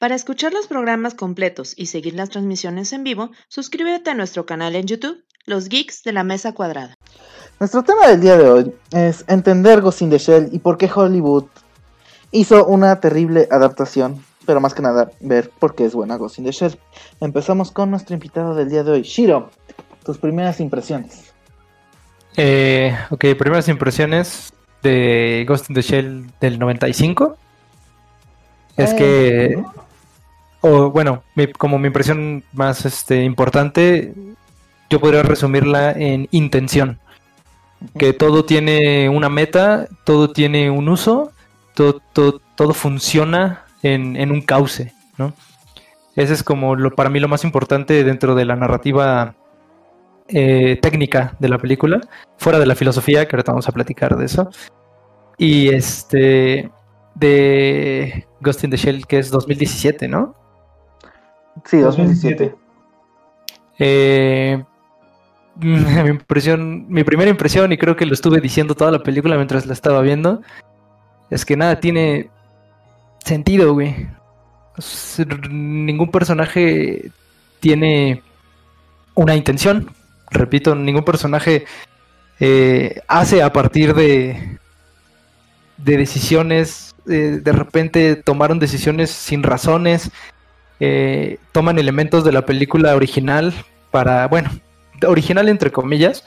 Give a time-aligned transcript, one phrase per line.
[0.00, 4.74] Para escuchar los programas completos y seguir las transmisiones en vivo, suscríbete a nuestro canal
[4.74, 6.96] en YouTube, Los Geeks de la Mesa Cuadrada.
[7.58, 10.90] Nuestro tema del día de hoy es entender Ghost in the Shell y por qué
[10.90, 11.44] Hollywood
[12.30, 16.46] hizo una terrible adaptación, pero más que nada ver por qué es buena Ghost in
[16.46, 16.78] the Shell.
[17.20, 19.50] Empezamos con nuestro invitado del día de hoy, Shiro.
[20.02, 21.34] Tus primeras impresiones.
[22.38, 27.36] Eh, ok, primeras impresiones de Ghost in the Shell del 95.
[28.78, 29.62] Es que,
[30.60, 34.12] o bueno, mi- como mi impresión más este, importante,
[34.88, 36.98] yo podría resumirla en intención.
[37.98, 41.32] Que todo tiene una meta, todo tiene un uso,
[41.74, 45.32] todo, todo, todo funciona en, en un cauce, ¿no?
[46.16, 49.34] Ese es como lo, para mí lo más importante dentro de la narrativa
[50.28, 52.00] eh, técnica de la película,
[52.36, 54.50] fuera de la filosofía, que ahorita vamos a platicar de eso.
[55.38, 56.70] Y este
[57.14, 60.34] de Ghost in the Shell, que es 2017, ¿no?
[61.64, 62.54] Sí, 2017.
[63.78, 64.62] Eh,
[65.56, 69.66] mi impresión, mi primera impresión, y creo que lo estuve diciendo toda la película mientras
[69.66, 70.42] la estaba viendo,
[71.30, 72.30] es que nada tiene
[73.24, 74.08] sentido, güey.
[75.50, 77.10] Ningún personaje
[77.60, 78.22] tiene
[79.14, 79.90] una intención.
[80.30, 81.64] Repito, ningún personaje
[82.38, 84.58] eh, hace a partir de,
[85.76, 86.94] de decisiones.
[87.08, 90.10] eh, de repente tomaron decisiones sin razones.
[90.80, 93.52] Eh, toman elementos de la película original
[93.90, 94.50] para, bueno,
[95.06, 96.24] original entre comillas,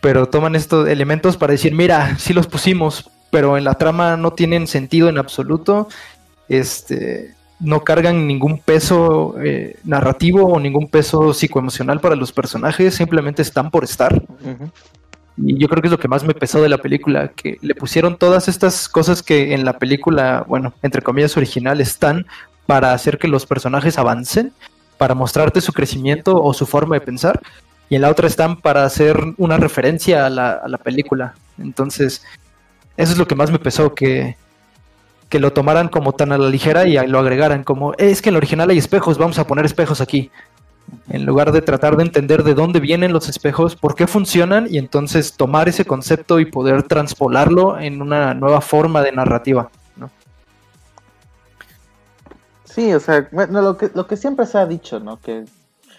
[0.00, 4.32] pero toman estos elementos para decir, mira, sí los pusimos, pero en la trama no
[4.32, 5.88] tienen sentido en absoluto,
[6.48, 13.40] este, no cargan ningún peso eh, narrativo o ningún peso psicoemocional para los personajes, simplemente
[13.40, 14.22] están por estar.
[15.36, 17.74] Y yo creo que es lo que más me pesó de la película, que le
[17.74, 22.26] pusieron todas estas cosas que en la película, bueno, entre comillas original, están
[22.66, 24.52] para hacer que los personajes avancen,
[24.98, 27.40] para mostrarte su crecimiento o su forma de pensar,
[27.88, 31.34] y en la otra están para hacer una referencia a la, película.
[31.58, 32.24] Entonces,
[32.96, 34.36] eso es lo que más me pesó, que,
[35.28, 38.34] que lo tomaran como tan a la ligera y lo agregaran como, es que en
[38.34, 40.30] el original hay espejos, vamos a poner espejos aquí.
[41.10, 44.78] En lugar de tratar de entender de dónde vienen los espejos, por qué funcionan y
[44.78, 49.70] entonces tomar ese concepto y poder transpolarlo en una nueva forma de narrativa.
[52.74, 55.20] Sí, o sea, bueno, lo que, lo que siempre se ha dicho, ¿no?
[55.20, 55.44] Que,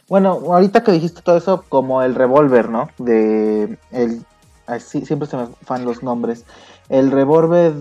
[0.09, 2.89] bueno, ahorita que dijiste todo eso, como el revólver, ¿no?
[2.97, 4.25] De, el,
[4.65, 6.45] así, siempre se me fan los nombres.
[6.89, 7.73] El revólver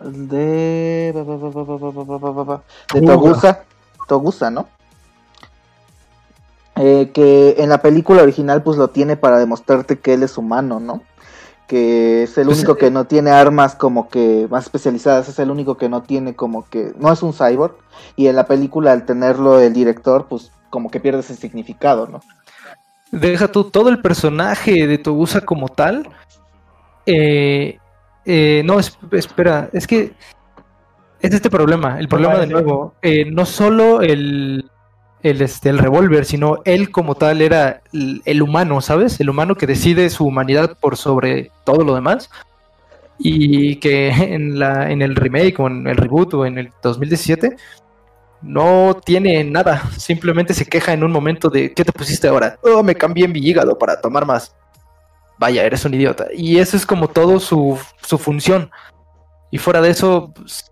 [0.00, 1.12] de,
[2.92, 3.62] de Togusa,
[4.08, 4.66] Togusa, ¿no?
[6.74, 11.02] Que en la película original pues lo tiene para demostrarte que él es humano, ¿no?
[11.70, 15.52] Que es el Pues, único que no tiene armas como que más especializadas, es el
[15.52, 17.76] único que no tiene como que, no es un cyborg,
[18.16, 22.22] y en la película al tenerlo el director pues como que pierde ese significado, ¿no?
[23.12, 26.08] Deja tú todo el personaje de Togusa como tal.
[27.06, 27.78] eh,
[28.24, 30.12] eh, no, es- espera, es que
[31.20, 31.98] es este problema.
[32.00, 34.68] El problema de nuevo, eh, no solo el,
[35.22, 39.20] el, este, el revólver, sino él como tal era el, el humano, ¿sabes?
[39.20, 42.30] El humano que decide su humanidad por sobre todo lo demás.
[43.18, 47.56] Y que en, la, en el remake o en el reboot o en el 2017
[48.40, 52.58] no tiene nada, simplemente se queja en un momento de ¿qué te pusiste ahora?
[52.62, 54.54] Oh, me cambié mi hígado para tomar más.
[55.38, 56.28] Vaya, eres un idiota.
[56.34, 58.70] Y eso es como todo su, su función.
[59.50, 60.70] Y fuera de eso, pues,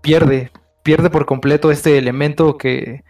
[0.00, 0.50] pierde,
[0.84, 3.02] pierde por completo este elemento que,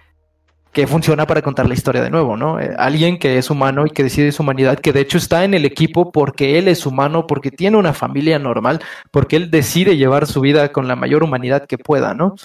[0.72, 2.58] que funciona para contar la historia de nuevo, ¿no?
[2.58, 5.52] Eh, alguien que es humano y que decide su humanidad, que de hecho está en
[5.52, 8.80] el equipo porque él es humano, porque tiene una familia normal,
[9.10, 12.36] porque él decide llevar su vida con la mayor humanidad que pueda, ¿no?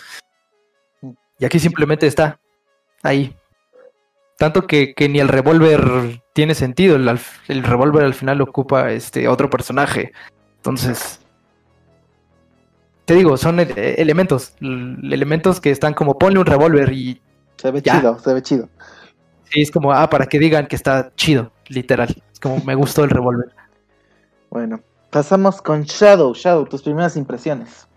[1.40, 2.40] Y aquí simplemente está
[3.04, 3.34] ahí.
[4.38, 6.96] Tanto que, que ni el revólver tiene sentido.
[6.96, 10.12] El, el revólver al final ocupa este otro personaje.
[10.58, 11.22] Entonces.
[13.10, 14.54] Te digo, son e- elementos.
[14.62, 17.20] l- Elementos que están como ponle un revólver y
[17.58, 17.98] Se ve Ya.
[18.00, 18.70] chido, se ve chido.
[19.46, 22.16] sí, es como, ah, para que digan que está chido, literal.
[22.32, 23.50] Es como me gustó el revólver.
[24.52, 24.80] Bueno,
[25.10, 26.36] pasamos con Shadow.
[26.36, 27.88] Shadow, tus primeras impresiones.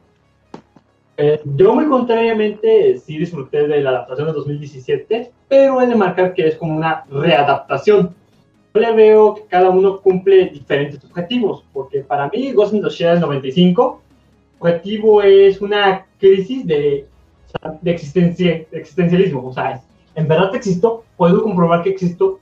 [1.19, 6.33] Eh, yo muy contrariamente sí disfruté de la adaptación de 2017, pero he de marcar
[6.33, 8.15] que es como una readaptación.
[8.75, 12.89] Yo le veo que cada uno cumple diferentes objetivos, porque para mí Ghost in the
[12.89, 14.01] Shell 95,
[14.63, 17.07] objetivo es una crisis de,
[17.81, 19.83] de, existencia, de existencialismo, o sea,
[20.15, 22.39] en verdad existo, puedo comprobar que existo,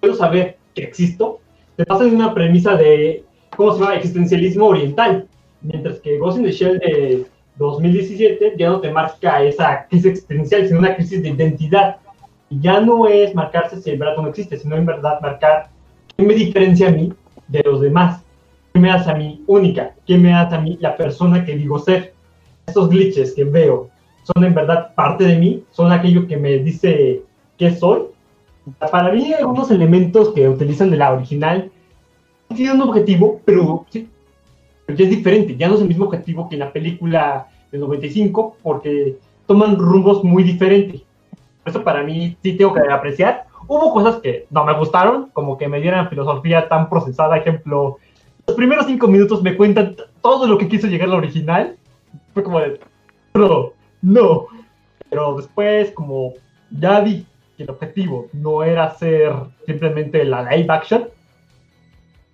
[0.00, 1.40] puedo saber que existo,
[1.76, 3.22] se pasa en una premisa de,
[3.54, 3.96] ¿cómo se llama?
[3.96, 5.28] Existencialismo oriental,
[5.60, 7.26] mientras que Ghost in the Shell de
[7.56, 11.96] 2017 ya no te marca esa crisis existencial, sino una crisis de identidad.
[12.50, 15.68] Y ya no es marcarse si el verdad no existe, sino en verdad marcar
[16.16, 17.12] qué me diferencia a mí
[17.48, 18.22] de los demás,
[18.78, 21.80] qué me hace a mí única, qué me hace a mí la persona que digo
[21.80, 22.14] ser.
[22.64, 23.88] Estos glitches que veo
[24.22, 27.22] son en verdad parte de mí, son aquello que me dice
[27.56, 28.02] qué soy.
[28.78, 31.72] Para mí, algunos elementos que utilizan de la original
[32.54, 33.84] tienen un objetivo, pero
[34.86, 37.80] pero ya es diferente, ya no es el mismo objetivo que en la película del
[37.80, 39.16] 95, porque
[39.46, 41.02] toman rumbos muy diferentes.
[41.64, 43.46] Eso para mí sí tengo que apreciar.
[43.66, 47.98] Hubo cosas que no me gustaron, como que me dieran filosofía tan procesada, ejemplo,
[48.48, 51.76] los primeros cinco minutos me cuentan todo lo que quiso llegar al original.
[52.32, 52.80] Fue como de,
[53.34, 54.46] no, no.
[55.10, 56.32] Pero después, como
[56.70, 59.32] ya vi que el objetivo no era hacer
[59.66, 61.08] simplemente la live action,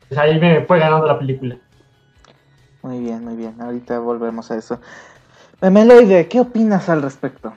[0.08, 1.56] pues ahí me fue ganando la película.
[2.82, 3.60] Muy bien, muy bien.
[3.60, 4.80] Ahorita volvemos a eso.
[5.60, 7.52] Memeloide, ¿qué opinas al respecto?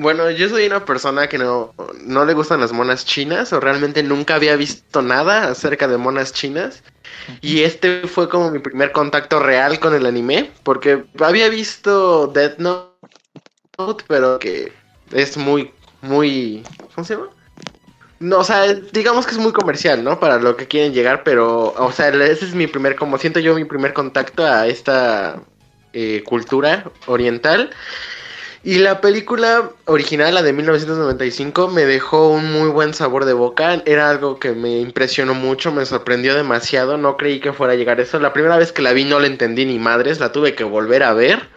[0.00, 1.74] Bueno, yo soy una persona que no,
[2.04, 6.32] no le gustan las monas chinas o realmente nunca había visto nada acerca de monas
[6.32, 6.84] chinas.
[7.40, 12.58] Y este fue como mi primer contacto real con el anime, porque había visto Death
[12.58, 14.72] Note, pero que
[15.10, 16.62] es muy, muy...
[16.94, 17.30] ¿Cómo se llama?
[18.20, 20.20] No, o sea, digamos que es muy comercial, ¿no?
[20.20, 23.56] Para lo que quieren llegar, pero, o sea, ese es mi primer, como siento yo,
[23.56, 25.40] mi primer contacto a esta
[25.92, 27.70] eh, cultura oriental.
[28.64, 33.82] Y la película original, la de 1995, me dejó un muy buen sabor de boca.
[33.86, 36.96] Era algo que me impresionó mucho, me sorprendió demasiado.
[36.96, 38.18] No creí que fuera a llegar eso.
[38.18, 41.04] La primera vez que la vi no la entendí ni madres, la tuve que volver
[41.04, 41.48] a ver.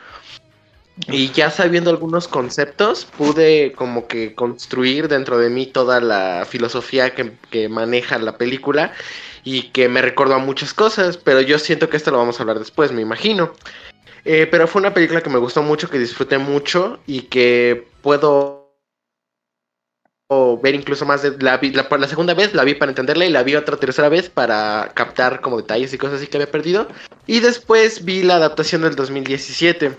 [1.08, 7.16] Y ya sabiendo algunos conceptos, pude como que construir dentro de mí toda la filosofía
[7.16, 8.94] que, maneja la película
[9.44, 12.44] y que me recordó a muchas cosas, pero yo siento que esto lo vamos a
[12.44, 13.54] hablar después, me imagino.
[14.26, 18.62] Eh, pero fue una película que me gustó mucho, que disfruté mucho y que puedo
[20.62, 23.44] ver incluso más de la, la, la segunda vez la vi para entenderla y la
[23.44, 26.88] vi otra tercera vez para captar como detalles y cosas así que había perdido
[27.28, 29.92] y después vi la adaptación del 2017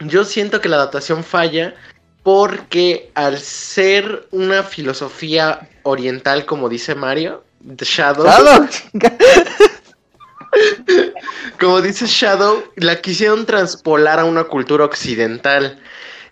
[0.00, 1.74] yo siento que la adaptación falla
[2.22, 8.26] porque al ser una filosofía oriental, como dice Mario, Shadow.
[8.26, 8.66] Shadow.
[11.60, 15.80] como dice Shadow, la quisieron transpolar a una cultura occidental.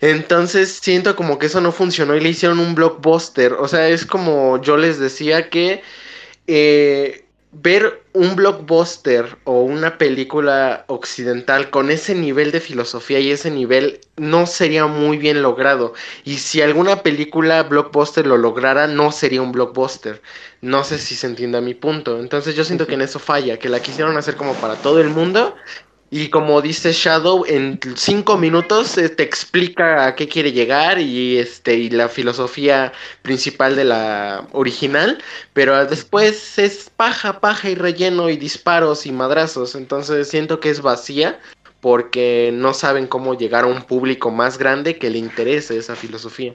[0.01, 3.53] Entonces siento como que eso no funcionó y le hicieron un blockbuster.
[3.55, 5.83] O sea, es como yo les decía que
[6.47, 7.22] eh,
[7.53, 14.01] ver un blockbuster o una película occidental con ese nivel de filosofía y ese nivel
[14.17, 15.93] no sería muy bien logrado.
[16.25, 20.23] Y si alguna película blockbuster lo lograra, no sería un blockbuster.
[20.63, 22.21] No sé si se entienda mi punto.
[22.21, 25.11] Entonces yo siento que en eso falla, que la quisieron hacer como para todo el
[25.11, 25.55] mundo
[26.15, 31.39] y como dice Shadow, en cinco minutos eh, te explica a qué quiere llegar y
[31.39, 32.93] este y la filosofía
[33.23, 35.23] principal de la original,
[35.55, 39.75] pero después es paja, paja y relleno y disparos y madrazos.
[39.75, 41.41] Entonces siento que es vacía
[41.81, 46.55] porque no saben cómo llegar a un público más grande que le interese esa filosofía.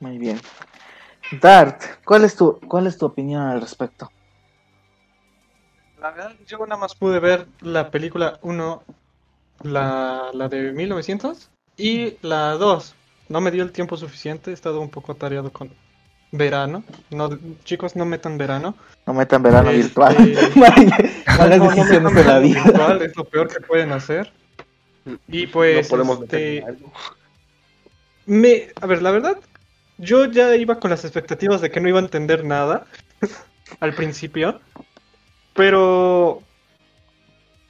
[0.00, 0.38] Muy bien.
[1.40, 4.10] Dart, ¿cuál es tu, cuál es tu opinión al respecto?
[6.02, 8.82] La verdad, yo nada más pude ver la película 1,
[9.62, 12.94] la, la de 1900 y la 2.
[13.28, 15.70] No me dio el tiempo suficiente, he estado un poco atareado con
[16.32, 16.82] verano.
[17.10, 17.30] No,
[17.62, 18.74] chicos, no metan verano.
[19.06, 20.16] No metan verano Este, virtual.
[21.38, 22.62] Malas no, no decisiones metan de la verano vida.
[22.64, 24.32] virtual, es lo peor que pueden hacer.
[25.28, 26.64] Y pues, no podemos este,
[28.26, 29.38] me, a ver, la verdad,
[29.98, 32.86] yo ya iba con las expectativas de que no iba a entender nada
[33.80, 34.60] al principio,
[35.54, 36.42] pero,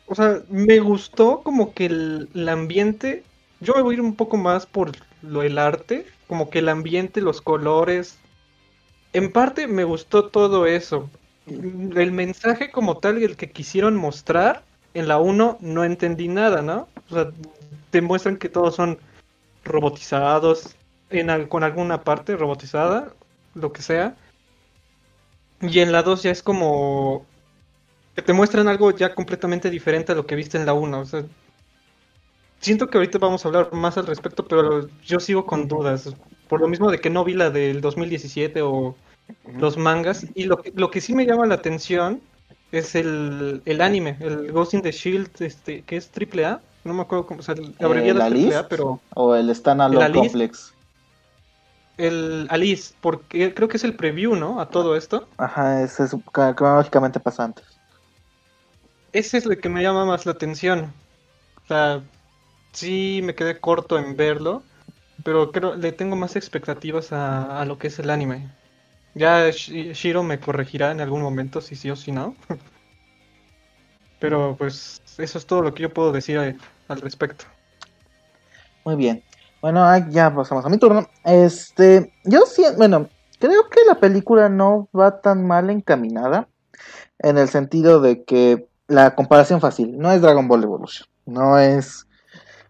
[0.06, 3.24] o sea, me gustó como que el, ambiente,
[3.60, 6.68] yo me voy a ir un poco más por lo el arte, como que el
[6.68, 8.18] ambiente, los colores,
[9.12, 11.10] en parte me gustó todo eso.
[11.46, 16.88] El mensaje como tal, el que quisieron mostrar en la 1 no entendí nada, ¿no?
[17.10, 17.30] O sea,
[17.90, 18.98] te muestran que todos son
[19.64, 20.76] robotizados,
[21.10, 23.14] en al- con alguna parte robotizada,
[23.54, 24.16] lo que sea.
[25.60, 27.24] Y en la 2 ya es como
[28.14, 31.00] que te muestran algo ya completamente diferente a lo que viste en la 1.
[31.00, 31.24] O sea,
[32.60, 36.14] siento que ahorita vamos a hablar más al respecto, pero yo sigo con dudas.
[36.48, 38.94] Por lo mismo de que no vi la del 2017 o
[39.58, 40.26] los mangas.
[40.34, 42.20] Y lo que, lo que sí me llama la atención
[42.70, 46.60] es el, el anime, el Ghost in the Shield, este, que es AAA.
[46.84, 48.56] No me acuerdo cómo, o sea, la abreviada ¿El es Alice?
[48.56, 50.12] AAA, pero O el Standalone.
[50.12, 50.74] Complex.
[51.96, 54.60] el Alice, porque creo que es el preview, ¿no?
[54.60, 55.28] A todo esto.
[55.36, 57.64] Ajá, ese es ca- cronológicamente pasa antes.
[59.12, 60.94] Ese es lo que me llama más la atención.
[61.64, 62.04] O sea,
[62.72, 64.68] sí me quedé corto en verlo,
[65.24, 68.56] pero creo le tengo más expectativas a, a lo que es el anime.
[69.14, 72.36] Ya Shi- Shiro me corregirá en algún momento si sí o si no.
[74.18, 76.56] Pero pues eso es todo lo que yo puedo decir eh,
[76.88, 77.44] al respecto.
[78.84, 79.24] Muy bien.
[79.60, 81.08] Bueno, ah, ya pasamos a mi turno.
[81.24, 86.48] Este, yo sí, bueno, creo que la película no va tan mal encaminada
[87.20, 92.06] en el sentido de que la comparación fácil no es Dragon Ball Evolution, no es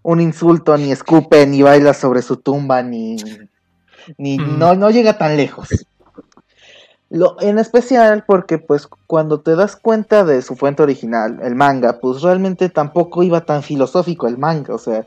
[0.02, 3.16] un insulto ni escupe ni baila sobre su tumba ni
[4.18, 4.58] ni Mm.
[4.58, 5.68] no no llega tan lejos.
[7.10, 12.00] Lo, en especial porque pues cuando te das cuenta de su fuente original, el manga,
[12.00, 15.04] pues realmente tampoco iba tan filosófico el manga, o sea,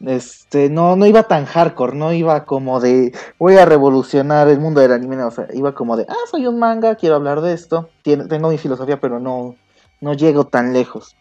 [0.00, 4.80] este, no, no iba tan hardcore, no iba como de voy a revolucionar el mundo
[4.80, 7.90] del anime, o sea, iba como de, ah, soy un manga, quiero hablar de esto,
[8.02, 9.54] tengo mi filosofía, pero no,
[10.00, 11.16] no llego tan lejos.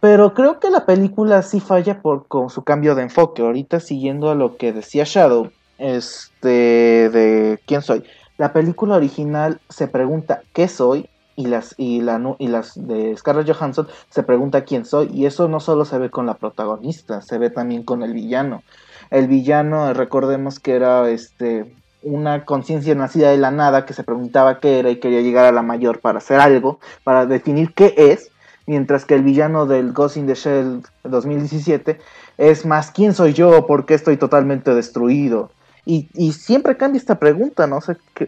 [0.00, 3.42] Pero creo que la película sí falla por con su cambio de enfoque.
[3.42, 8.04] Ahorita siguiendo a lo que decía Shadow, este, de quién soy.
[8.38, 13.50] La película original se pregunta qué soy y las y la y las de Scarlett
[13.50, 17.38] Johansson se pregunta quién soy y eso no solo se ve con la protagonista, se
[17.38, 18.62] ve también con el villano.
[19.10, 21.74] El villano, recordemos que era este
[22.06, 25.52] una conciencia nacida de la nada que se preguntaba qué era y quería llegar a
[25.52, 28.30] la mayor para hacer algo, para definir qué es,
[28.66, 31.98] mientras que el villano del Ghost in the Shell 2017
[32.38, 35.50] es más quién soy yo, por qué estoy totalmente destruido.
[35.84, 37.80] Y, y siempre cambia esta pregunta, ¿no?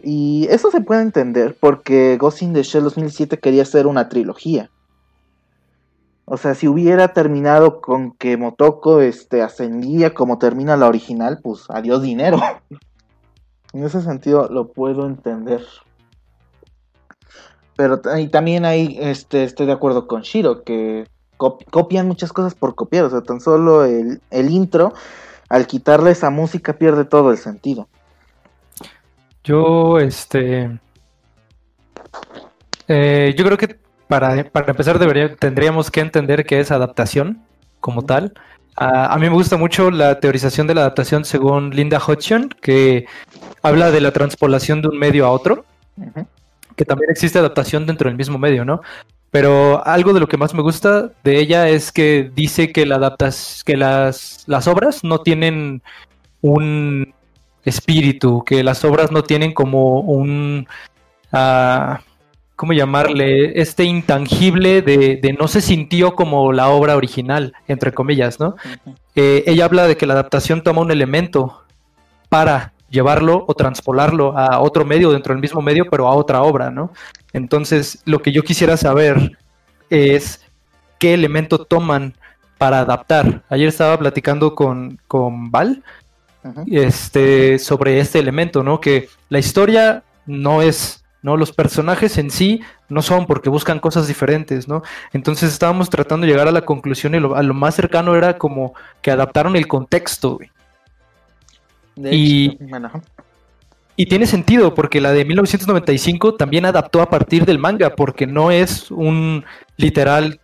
[0.03, 4.69] Y eso se puede entender porque Ghost in the Shell 2007 quería ser una trilogía.
[6.25, 11.63] O sea, si hubiera terminado con que Motoko este, ascendía como termina la original, pues
[11.69, 12.39] adiós dinero.
[13.73, 15.65] En ese sentido lo puedo entender.
[17.75, 21.07] Pero y también ahí este, estoy de acuerdo con Shiro, que
[21.37, 23.05] cop- copian muchas cosas por copiar.
[23.05, 24.93] O sea, tan solo el, el intro,
[25.47, 27.87] al quitarle esa música, pierde todo el sentido.
[29.43, 30.79] Yo, este.
[32.87, 37.43] eh, yo creo que para, para empezar debería, tendríamos que entender qué es adaptación
[37.79, 38.33] como tal.
[38.81, 43.07] Ah, a mí me gusta mucho la teorización de la adaptación según Linda Hodgson, que
[43.61, 45.65] habla de la transpolación de un medio a otro,
[46.77, 48.79] que también existe adaptación dentro del mismo medio, ¿no?
[49.31, 52.95] Pero algo de lo que más me gusta de ella es que dice que, la
[52.95, 55.83] adaptas, que las, las obras no tienen
[56.39, 57.13] un
[57.65, 60.69] espíritu, que las obras no tienen como un,
[61.33, 61.99] ah,
[62.59, 63.61] ¿cómo llamarle?
[63.61, 68.57] Este intangible de, de no se sintió como la obra original, entre comillas, ¿no?
[69.15, 71.63] Eh, ella habla de que la adaptación toma un elemento
[72.27, 76.69] para llevarlo o transpolarlo a otro medio dentro del mismo medio, pero a otra obra,
[76.69, 76.91] ¿no?
[77.31, 79.37] Entonces, lo que yo quisiera saber
[79.89, 80.45] es
[80.99, 82.13] qué elemento toman
[82.57, 83.41] para adaptar.
[83.47, 85.81] Ayer estaba platicando con, con Val
[86.69, 88.81] este, sobre este elemento, ¿no?
[88.81, 91.37] Que la historia no es, ¿no?
[91.37, 94.83] Los personajes en sí no son porque buscan cosas diferentes, ¿no?
[95.13, 98.37] Entonces estábamos tratando de llegar a la conclusión y lo, a lo más cercano era
[98.37, 100.49] como que adaptaron el contexto, güey.
[101.95, 103.01] De Y- hecho, bueno, ajá.
[103.95, 108.49] Y tiene sentido, porque la de 1995 también adaptó a partir del manga, porque no
[108.49, 109.43] es un
[109.75, 110.39] literal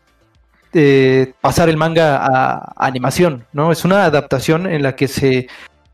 [0.74, 3.72] eh, pasar el manga a, a animación, ¿no?
[3.72, 5.48] Es una adaptación en la que se,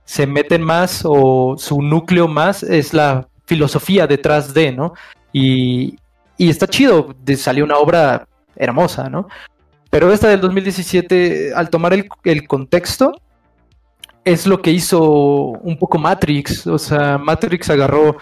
[0.05, 4.93] se meten más o su núcleo más es la filosofía detrás de, ¿no?
[5.33, 5.97] Y,
[6.37, 9.27] y está chido, salió una obra hermosa, ¿no?
[9.89, 13.13] Pero esta del 2017, al tomar el, el contexto,
[14.23, 16.67] es lo que hizo un poco Matrix.
[16.67, 18.17] O sea, Matrix agarró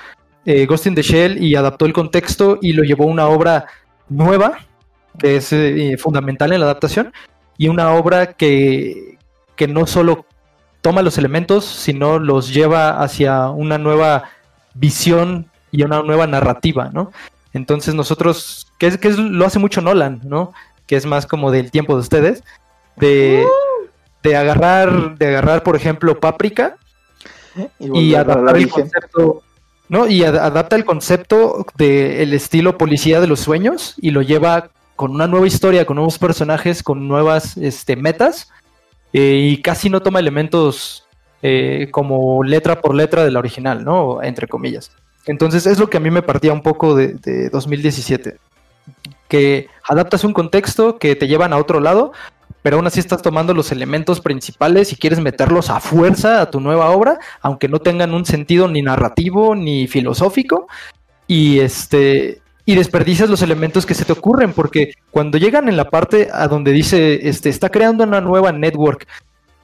[0.45, 3.65] eh, Ghost in the Shell y adaptó el contexto y lo llevó a una obra
[4.07, 4.57] nueva,
[5.17, 7.13] que es eh, fundamental en la adaptación,
[7.57, 9.17] y una obra que,
[9.55, 10.25] que no solo
[10.81, 14.23] toma los elementos, sino los lleva hacia una nueva
[14.79, 17.11] visión y una nueva narrativa, ¿no?
[17.53, 20.53] Entonces nosotros, que es, que es- lo hace mucho Nolan, ¿no?
[20.87, 22.43] Que es más como del tiempo de ustedes,
[22.95, 23.45] de,
[24.23, 26.75] de agarrar, de agarrar, por ejemplo, Páprica
[27.79, 29.43] y adaptar el concepto,
[29.89, 30.07] ¿no?
[30.07, 35.11] Y ad- adapta el concepto del estilo policía de los sueños y lo lleva con
[35.11, 38.49] una nueva historia, con nuevos personajes, con nuevas este, metas
[39.13, 41.05] eh, y casi no toma elementos
[41.41, 44.21] eh, como letra por letra de la original, ¿no?
[44.21, 44.91] Entre comillas.
[45.25, 48.37] Entonces es lo que a mí me partía un poco de, de 2017.
[49.27, 52.13] Que adaptas un contexto que te llevan a otro lado,
[52.61, 56.59] pero aún así estás tomando los elementos principales y quieres meterlos a fuerza a tu
[56.59, 60.67] nueva obra, aunque no tengan un sentido ni narrativo ni filosófico.
[61.27, 65.89] Y este y desperdicias los elementos que se te ocurren, porque cuando llegan en la
[65.89, 69.07] parte a donde dice, este, está creando una nueva network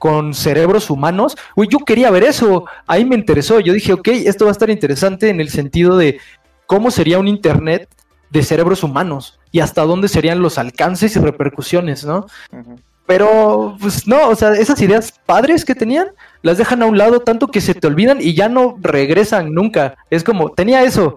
[0.06, 4.46] con cerebros humanos, uy, yo quería ver eso, ahí me interesó, yo dije, ok, esto
[4.46, 6.20] va a estar interesante en el sentido de
[6.68, 7.90] cómo sería un Internet
[8.30, 12.28] de cerebros humanos y hasta dónde serían los alcances y repercusiones, ¿no?
[13.08, 16.10] Pero, pues no, o sea, esas ideas padres que tenían,
[16.44, 19.96] las dejan a un lado tanto que se te olvidan y ya no regresan nunca.
[20.12, 21.16] Es como, tenía eso,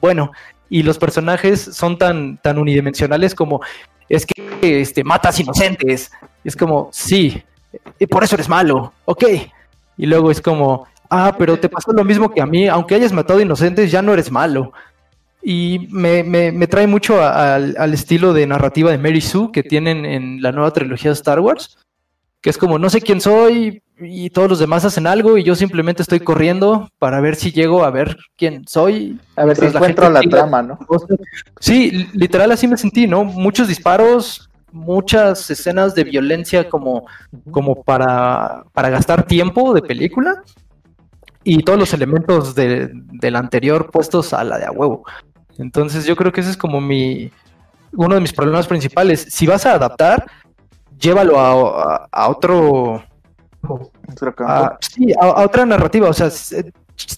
[0.00, 0.32] bueno,
[0.70, 3.60] y los personajes son tan, tan unidimensionales como,
[4.08, 6.10] es que este, matas inocentes.
[6.44, 7.42] Es como, sí,
[7.98, 9.24] y por eso eres malo, ok.
[9.98, 13.12] Y luego es como, ah, pero te pasó lo mismo que a mí, aunque hayas
[13.12, 14.72] matado inocentes, ya no eres malo.
[15.42, 19.50] Y me, me- me trae mucho a- al, al estilo de narrativa de Mary Sue
[19.52, 21.78] que tienen en la nueva trilogía de Star Wars,
[22.40, 25.54] que es como no sé quién soy y todos los demás hacen algo y yo
[25.54, 29.18] simplemente estoy corriendo para ver si llego a ver quién soy.
[29.36, 30.78] A ver si la encuentro la siga trama, ¿no?
[31.60, 33.24] Sí, li- literal así me sentí, ¿no?
[33.24, 37.06] Muchos disparos, muchas escenas de violencia como,
[37.50, 40.42] como para, para gastar tiempo de película
[41.44, 45.04] y todos los elementos de, del anterior puestos a la de a huevo.
[45.58, 47.30] Entonces yo creo que ese es como mi
[47.92, 49.26] uno de mis problemas principales.
[49.30, 50.26] Si vas a adaptar,
[50.98, 51.52] llévalo a,
[51.94, 53.02] a- a otro
[54.46, 56.08] a, sí, a, otra narrativa.
[56.08, 56.62] O sea, si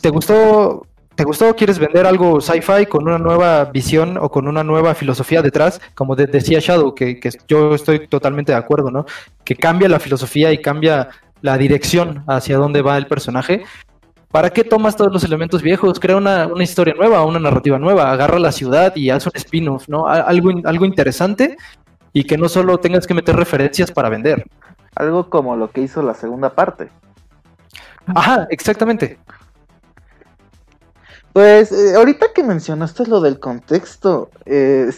[0.00, 0.87] te gustó,
[1.19, 5.43] te gustó, quieres vender algo sci-fi con una nueva visión o con una nueva filosofía
[5.43, 9.05] detrás, como de- decía Shadow, que, que yo estoy totalmente de acuerdo, ¿no?
[9.43, 11.09] Que cambia la filosofía y cambia
[11.41, 13.65] la dirección hacia dónde va el personaje.
[14.31, 15.99] ¿Para qué tomas todos los elementos viejos?
[15.99, 19.89] Crea una, una historia nueva, una narrativa nueva, agarra la ciudad y haz un spin-off,
[19.89, 20.07] ¿no?
[20.07, 21.57] Algo, algo interesante
[22.13, 24.45] y que no solo tengas que meter referencias para vender.
[24.95, 26.91] Algo como lo que hizo la segunda parte.
[28.07, 29.19] Ajá, exactamente.
[31.38, 34.90] Pues eh, ahorita que mencionaste lo del contexto, eh,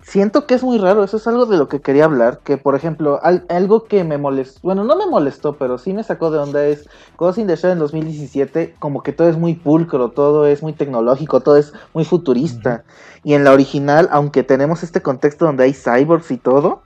[0.00, 2.76] siento que es muy raro, eso es algo de lo que quería hablar, que por
[2.76, 6.38] ejemplo, al- algo que me molestó, bueno, no me molestó, pero sí me sacó de
[6.38, 10.46] onda es Ghost in the Shell en 2017, como que todo es muy pulcro, todo
[10.46, 12.84] es muy tecnológico, todo es muy futurista.
[13.24, 16.84] Y en la original, aunque tenemos este contexto donde hay cyborgs y todo,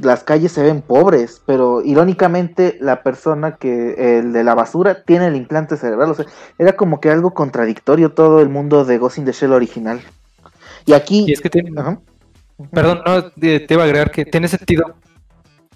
[0.00, 5.26] las calles se ven pobres, pero irónicamente la persona que, el de la basura, tiene
[5.26, 6.26] el implante cerebral, o sea,
[6.58, 10.00] era como que algo contradictorio todo el mundo de Ghost in the Shell original.
[10.86, 11.24] Y aquí...
[11.28, 11.98] Y es que tiene, Ajá.
[12.72, 14.96] Perdón, no, te, iba a agregar que tiene sentido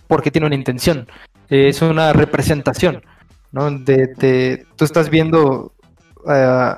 [0.08, 1.06] porque tiene una intención.
[1.48, 3.02] Eh, es una representación,
[3.52, 3.70] ¿no?
[3.70, 5.72] De, de- tú estás viendo
[6.28, 6.74] eh,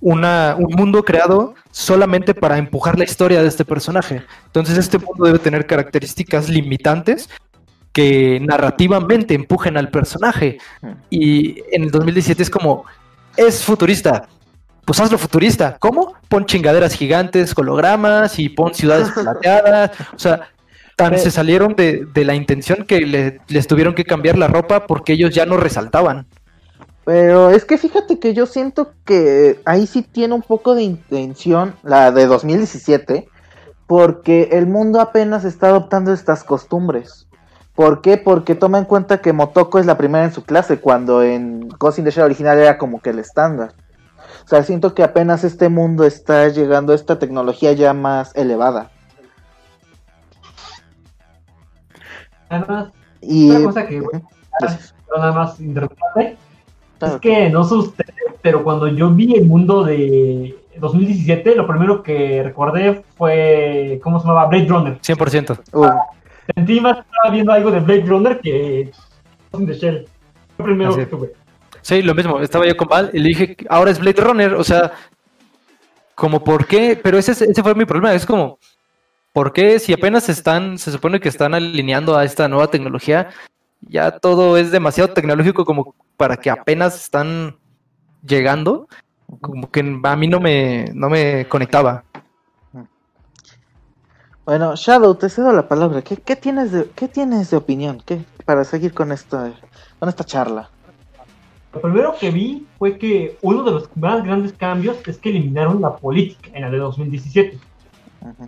[0.00, 4.22] una, un mundo creado solamente para empujar la historia de este personaje.
[4.46, 7.28] Entonces este mundo debe tener características limitantes
[7.92, 10.58] que narrativamente empujen al personaje.
[11.10, 12.84] Y en el 2017 es como,
[13.36, 14.28] es futurista.
[14.84, 15.76] Pues hazlo futurista.
[15.80, 16.14] ¿Cómo?
[16.28, 19.92] Pon chingaderas gigantes, hologramas y pon ciudades plateadas.
[20.14, 20.48] O sea,
[20.94, 24.46] tan Pero- se salieron de, de la intención que le- les tuvieron que cambiar la
[24.48, 26.26] ropa porque ellos ya no resaltaban.
[27.06, 31.76] Pero es que fíjate que yo siento que ahí sí tiene un poco de intención
[31.84, 33.28] la de 2017,
[33.86, 37.28] porque el mundo apenas está adoptando estas costumbres.
[37.76, 38.16] ¿Por qué?
[38.18, 42.00] Porque toma en cuenta que Motoko es la primera en su clase, cuando en Ghost
[42.00, 43.72] in the Shell original era como que el estándar.
[44.44, 48.90] O sea, siento que apenas este mundo está llegando a esta tecnología ya más elevada.
[52.48, 52.88] Además,
[53.20, 55.56] Y Otra cosa que- pero nada más
[56.98, 57.14] Claro.
[57.16, 62.02] es que no sé ustedes, pero cuando yo vi el mundo de 2017, lo primero
[62.02, 64.48] que recordé fue, ¿cómo se llamaba?
[64.48, 65.00] Blade Runner.
[65.00, 65.60] 100%.
[65.72, 65.86] Uh,
[66.54, 68.90] Sentí más que estaba viendo algo de Blade Runner que
[69.52, 70.06] the Shell.
[70.56, 71.32] Fue lo primero Así que tuve.
[71.82, 72.40] Sí, lo mismo.
[72.40, 74.54] Estaba yo con Val y le dije, ahora es Blade Runner.
[74.54, 74.92] O sea,
[76.14, 78.12] como por qué, pero ese, ese fue mi problema.
[78.12, 78.58] Es como,
[79.32, 83.30] ¿por qué si apenas están, se supone que están alineando a esta nueva tecnología,
[83.80, 87.56] ya todo es demasiado tecnológico como para que apenas están
[88.26, 88.88] llegando?
[89.40, 92.04] Como que a mí no me, no me conectaba.
[94.44, 96.02] Bueno, Shadow, te cedo la palabra.
[96.02, 98.00] ¿Qué, qué tienes de qué tienes de opinión?
[98.06, 99.52] ¿Qué para seguir con esta
[99.98, 100.70] con esta charla?
[101.74, 105.82] Lo primero que vi fue que uno de los más grandes cambios es que eliminaron
[105.82, 107.58] la política en la de 2017.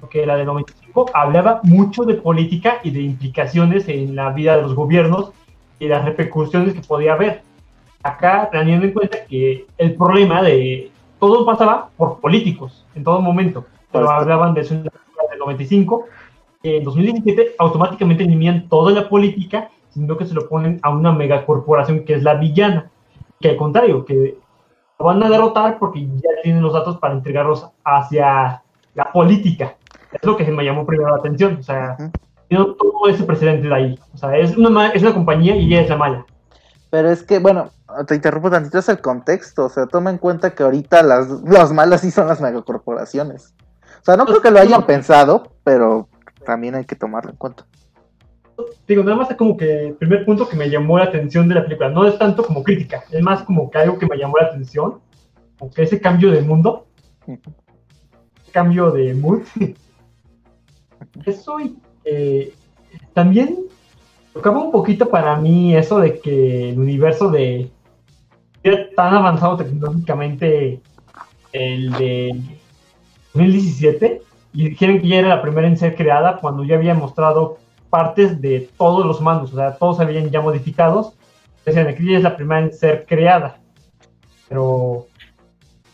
[0.01, 4.63] Porque la de 95 hablaba mucho de política y de implicaciones en la vida de
[4.63, 5.33] los gobiernos
[5.79, 7.43] y las repercusiones que podía haber.
[8.03, 13.65] Acá teniendo en cuenta que el problema de todo pasaba por políticos en todo momento,
[13.91, 14.15] pero esto.
[14.15, 14.93] hablaban de eso en la
[15.31, 16.05] del 95.
[16.63, 22.05] En 2017 automáticamente eliminan toda la política, sino que se lo ponen a una megacorporación
[22.05, 22.91] que es la villana.
[23.41, 24.39] Que al contrario, que
[24.99, 28.63] lo van a derrotar porque ya tienen los datos para entregarlos hacia
[28.99, 29.77] la política.
[30.13, 31.59] Es lo que me llamó primero la atención.
[31.61, 31.97] O sea,
[32.49, 33.99] tiene todo ese precedente de ahí.
[34.13, 36.27] O sea, es una, es una compañía y ella es la mala.
[36.91, 37.71] Pero es que, bueno,
[38.07, 39.67] te interrumpo tantito, es el contexto.
[39.67, 43.55] O sea, toma en cuenta que ahorita las, las malas sí son las megacorporaciones.
[44.01, 46.09] O sea, no creo que lo hayan pensado, pero
[46.45, 47.67] también hay que tomarlo en cuenta.
[48.89, 51.55] Digo, nada más es como que el primer punto que me llamó la atención de
[51.55, 51.91] la película.
[51.91, 55.01] No es tanto como crítica, es más como que algo que me llamó la atención.
[55.57, 56.87] Como que ese cambio de mundo.
[58.51, 59.43] Cambio de mood.
[61.25, 62.55] Eso y eh,
[63.13, 63.59] también
[64.33, 67.71] tocaba un poquito para mí eso de que el universo de
[68.63, 70.81] era tan avanzado tecnológicamente
[71.53, 72.41] el de
[73.35, 77.59] 2017 y dijeron que ya era la primera en ser creada cuando ya había mostrado
[77.91, 81.15] partes de todos los mandos, o sea, todos se habían ya modificados.
[81.65, 83.59] Decían, aquí ya es la primera en ser creada.
[84.49, 85.07] Pero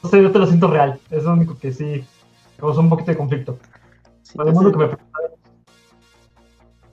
[0.03, 0.99] no sé, yo te lo siento real.
[1.11, 2.05] Es lo único que sí
[2.65, 3.59] causó un poquito de conflicto.
[4.23, 4.53] Sí, sí.
[4.53, 4.91] mundo que me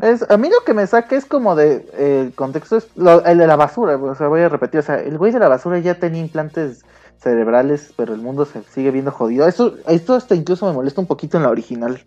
[0.10, 3.24] Es, a mí lo que me saca es como de eh, el contexto es lo-
[3.24, 5.48] el de la basura, o sea, voy a repetir, o sea, el güey de la
[5.48, 6.84] basura ya tenía implantes
[7.18, 9.48] cerebrales, pero el mundo se sigue viendo jodido.
[9.48, 12.04] Eso, esto hasta incluso me molesta un poquito en la original.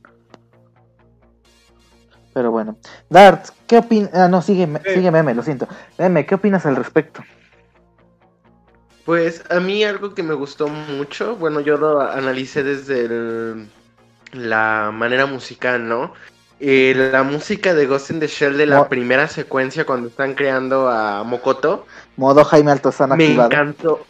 [2.32, 2.76] Pero bueno.
[3.08, 4.10] Dart, ¿qué opinas?
[4.12, 5.68] Ah, no, sigue, sigue Meme, lo siento.
[5.98, 7.22] Meme, ¿qué opinas al respecto?
[9.04, 13.68] Pues a mí algo que me gustó mucho, bueno, yo lo analicé desde el-
[14.32, 16.14] la manera musical, ¿no?
[16.60, 20.34] Eh, la música de Ghost in the Shell de la Mo- primera secuencia cuando están
[20.34, 21.86] creando a Mokoto,
[22.16, 23.50] Modo Jaime Altozano me activado.
[23.50, 24.06] encantó.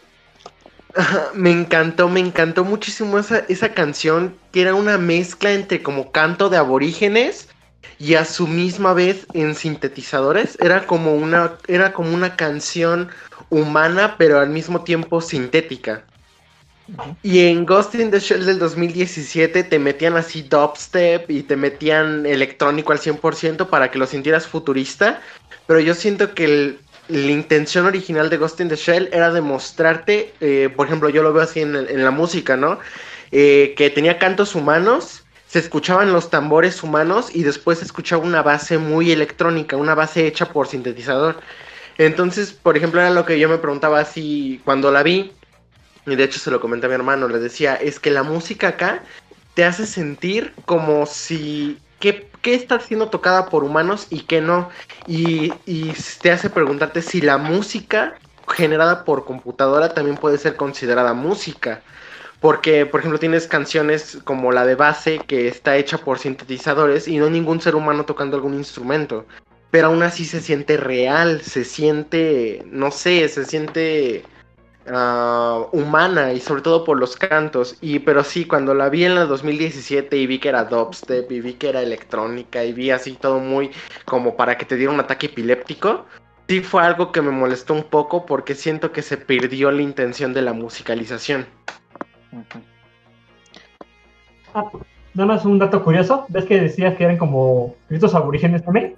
[1.33, 6.47] Me encantó, me encantó muchísimo esa, esa canción que era una mezcla entre como canto
[6.47, 7.49] de aborígenes
[7.99, 10.57] y a su misma vez en sintetizadores.
[10.59, 13.09] Era como una, era como una canción
[13.49, 16.03] humana pero al mismo tiempo sintética.
[17.23, 22.25] Y en Ghost in the Shell del 2017 te metían así dubstep y te metían
[22.27, 25.21] electrónico al 100% para que lo sintieras futurista.
[25.65, 30.33] Pero yo siento que el- la intención original de Ghost in the Shell era demostrarte,
[30.41, 32.79] eh, por ejemplo, yo lo veo así en la música, ¿no?
[33.31, 35.24] Eh, que tenía cantos humanos,
[35.55, 40.27] se escuchaban los tambores humanos y después se escuchaba una base muy electrónica, una base
[40.27, 41.39] hecha por sintetizador.
[41.97, 45.31] Entonces, por ejemplo, era lo que yo me preguntaba así cuando la vi,
[46.05, 48.67] y de hecho se lo comenté a mi hermano, le decía, es que la música
[48.67, 49.01] acá
[49.53, 51.79] te hace sentir como si...
[52.01, 54.69] ¿Qué, está siendo tocada por humanos y qué no?
[55.07, 58.15] Y, y te hace preguntarte si la música
[58.49, 61.81] generada por computadora también puede ser considerada música.
[62.39, 67.17] Porque, por ejemplo, tienes canciones como la de base que está hecha por sintetizadores y
[67.17, 69.25] no hay ningún ser humano tocando algún instrumento.
[69.71, 74.23] Pero aún así se siente real, se siente, no sé, se siente
[74.87, 77.77] ah, humana y sobre todo por los cantos.
[77.81, 81.41] Y pero sí, cuando la vi en la 2017 y vi que era dubstep y
[81.41, 83.71] vi que era electrónica y vi así todo muy
[84.05, 86.05] como para que te diera un ataque epiléptico,
[86.47, 90.33] sí fue algo que me molestó un poco porque siento que se perdió la intención
[90.33, 91.47] de la musicalización.
[94.53, 94.65] Ah,
[95.13, 96.25] nada más un dato curioso.
[96.29, 98.95] ¿Ves que decías que eran como gritos aborígenes también?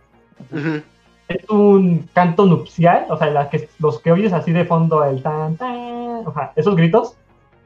[1.28, 5.22] Es un canto nupcial, o sea, la que, los que oyes así de fondo, el
[5.22, 5.76] tan, tan,
[6.26, 7.16] o sea, esos gritos,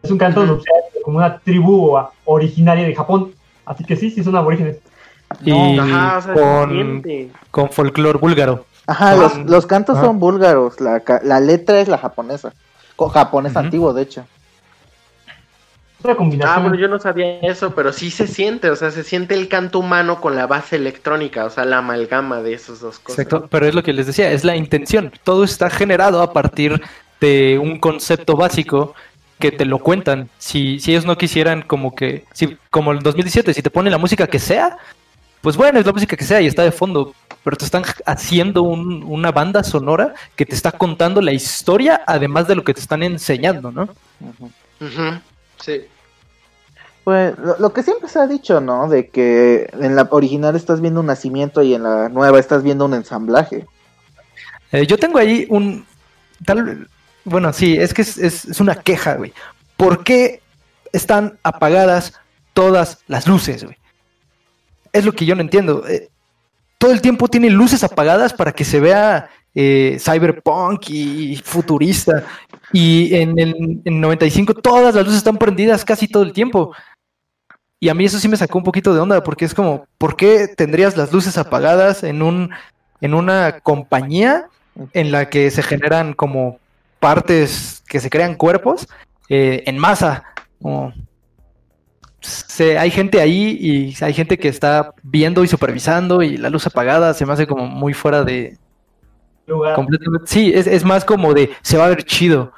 [0.02, 3.34] es un canto nupcial como una tribu originaria de Japón.
[3.66, 4.78] Así que sí, sí son aborígenes.
[5.46, 7.02] Y Ajá, o sea, se con,
[7.52, 8.66] con folclore búlgaro.
[8.88, 12.54] Ajá, los, los cantos son búlgaros, la, ca- la letra es la japonesa.
[12.96, 14.26] Co- japonés antiguo, de hecho.
[16.04, 19.36] Una Ah, bueno, yo no sabía eso, pero sí se siente, o sea, se siente
[19.36, 23.20] el canto humano con la base electrónica, o sea, la amalgama de esas dos cosas.
[23.20, 25.12] Exacto, pero es lo que les decía, es la intención.
[25.24, 26.82] Todo está generado a partir
[27.20, 28.96] de un concepto básico
[29.40, 30.30] que te lo cuentan.
[30.38, 33.98] Si, si ellos no quisieran como que, si, como el 2017, si te ponen la
[33.98, 34.78] música que sea,
[35.42, 38.62] pues bueno, es la música que sea y está de fondo, pero te están haciendo
[38.62, 42.80] un- una banda sonora que te está contando la historia, además de lo que te
[42.82, 43.84] están enseñando, ¿no?
[44.80, 45.20] Ujú,
[45.60, 45.82] Sí.
[47.04, 48.88] Pues lo, que siempre se ha dicho, ¿no?
[48.88, 52.86] De que en la original estás viendo un nacimiento y en la nueva estás viendo
[52.86, 53.66] un ensamblaje.
[54.72, 55.86] Eh, yo tengo ahí un.
[56.46, 56.88] Tal,
[57.24, 59.34] bueno, sí, es que es, es- una queja, güey.
[59.78, 60.42] ¿Por qué
[60.92, 62.14] están apagadas
[62.54, 63.78] todas las luces, güey?
[64.94, 65.88] Es lo que yo no entiendo.
[65.88, 66.10] Eh,
[66.78, 72.24] todo el tiempo tienen luces apagadas para que se vea eh, cyberpunk y futurista.
[72.74, 76.74] Y en el en 95 todas las luces están prendidas casi todo el tiempo.
[77.84, 80.16] Y a mí eso sí me sacó un poquito de onda, porque es como, ¿por
[80.16, 82.52] qué tendrías las luces apagadas en un
[83.02, 84.46] en una compañía
[84.94, 86.60] en la que se generan como
[87.00, 88.88] partes que se crean cuerpos
[89.30, 90.24] eh, en masa?
[90.62, 90.94] Como-
[92.20, 96.68] se, hay gente ahí y hay gente que está viendo y supervisando y la luz
[96.68, 98.58] apagada se me hace como muy fuera de...
[99.48, 99.74] Lugar.
[99.74, 102.54] completamente- sí, es, es más como de se va a ver chido.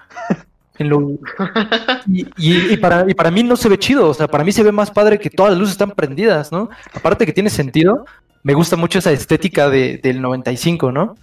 [2.38, 4.72] Y, para, y para mí no se ve chido, o sea, para mí se ve
[4.72, 6.70] más padre que todas las luces están prendidas, ¿no?
[6.94, 8.06] Aparte que tiene sentido,
[8.44, 11.16] me gusta mucho esa estética de- del 95, ¿no?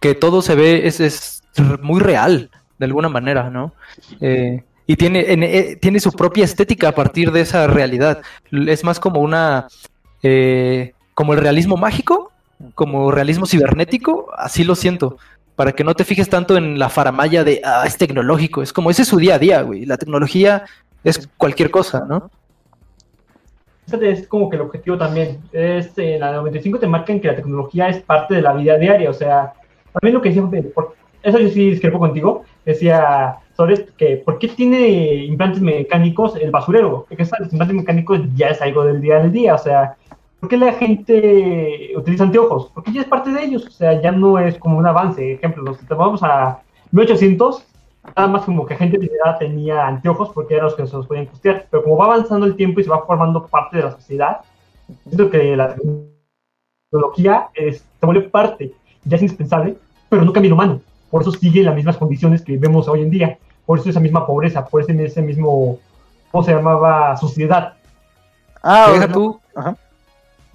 [0.00, 1.42] Que todo se ve, es,
[1.82, 3.72] muy real, de alguna manera, ¿no?
[4.20, 8.22] Eh, y eh, tiene su propia estética a partir de esa realidad.
[8.52, 9.66] Es más como una,
[10.22, 12.30] eh, como el realismo mágico,
[12.74, 15.18] como realismo cibernético, así lo siento.
[15.56, 18.62] Para que no te fijes tanto en la faramaya de, ah, es tecnológico.
[18.62, 19.86] Es como, ese es su día a día, güey.
[19.86, 20.64] La tecnología
[21.02, 22.30] es cualquier cosa, ¿no?
[24.00, 25.38] Es como que el objetivo también.
[25.52, 29.08] Es, en la 95 te marcan que la tecnología es parte de la vida diaria.
[29.08, 29.52] O sea,
[29.92, 30.48] también lo que decía,
[31.22, 37.06] eso yo sí discrepo contigo, decía sobre que ¿por qué tiene implantes mecánicos el basurero?
[37.08, 39.54] Porque esos implantes mecánicos ya es algo del día al día.
[39.54, 39.96] O sea,
[40.40, 42.70] ¿por qué la gente utiliza anteojos?
[42.74, 43.66] Porque ya es parte de ellos.
[43.66, 45.32] O sea, ya no es como un avance.
[45.34, 46.60] Ejemplo, los que vamos a
[46.92, 47.64] 1800,
[48.16, 51.06] nada más como que gente de edad tenía anteojos porque eran los que se los
[51.06, 51.66] podían costear.
[51.70, 54.40] Pero como va avanzando el tiempo y se va formando parte de la sociedad,
[55.04, 55.74] siento que la
[56.90, 58.72] tecnología es- se vuelve parte,
[59.04, 59.76] ya es indispensable,
[60.08, 60.80] pero no cambia el humano.
[61.10, 63.38] Por eso sigue en las mismas condiciones que vemos hoy en día.
[63.64, 65.78] Por eso esa misma pobreza, por ese, ese mismo,
[66.30, 67.16] ¿cómo se llamaba?
[67.16, 67.74] Sociedad.
[68.62, 69.76] Ah, Deja tú, Ajá.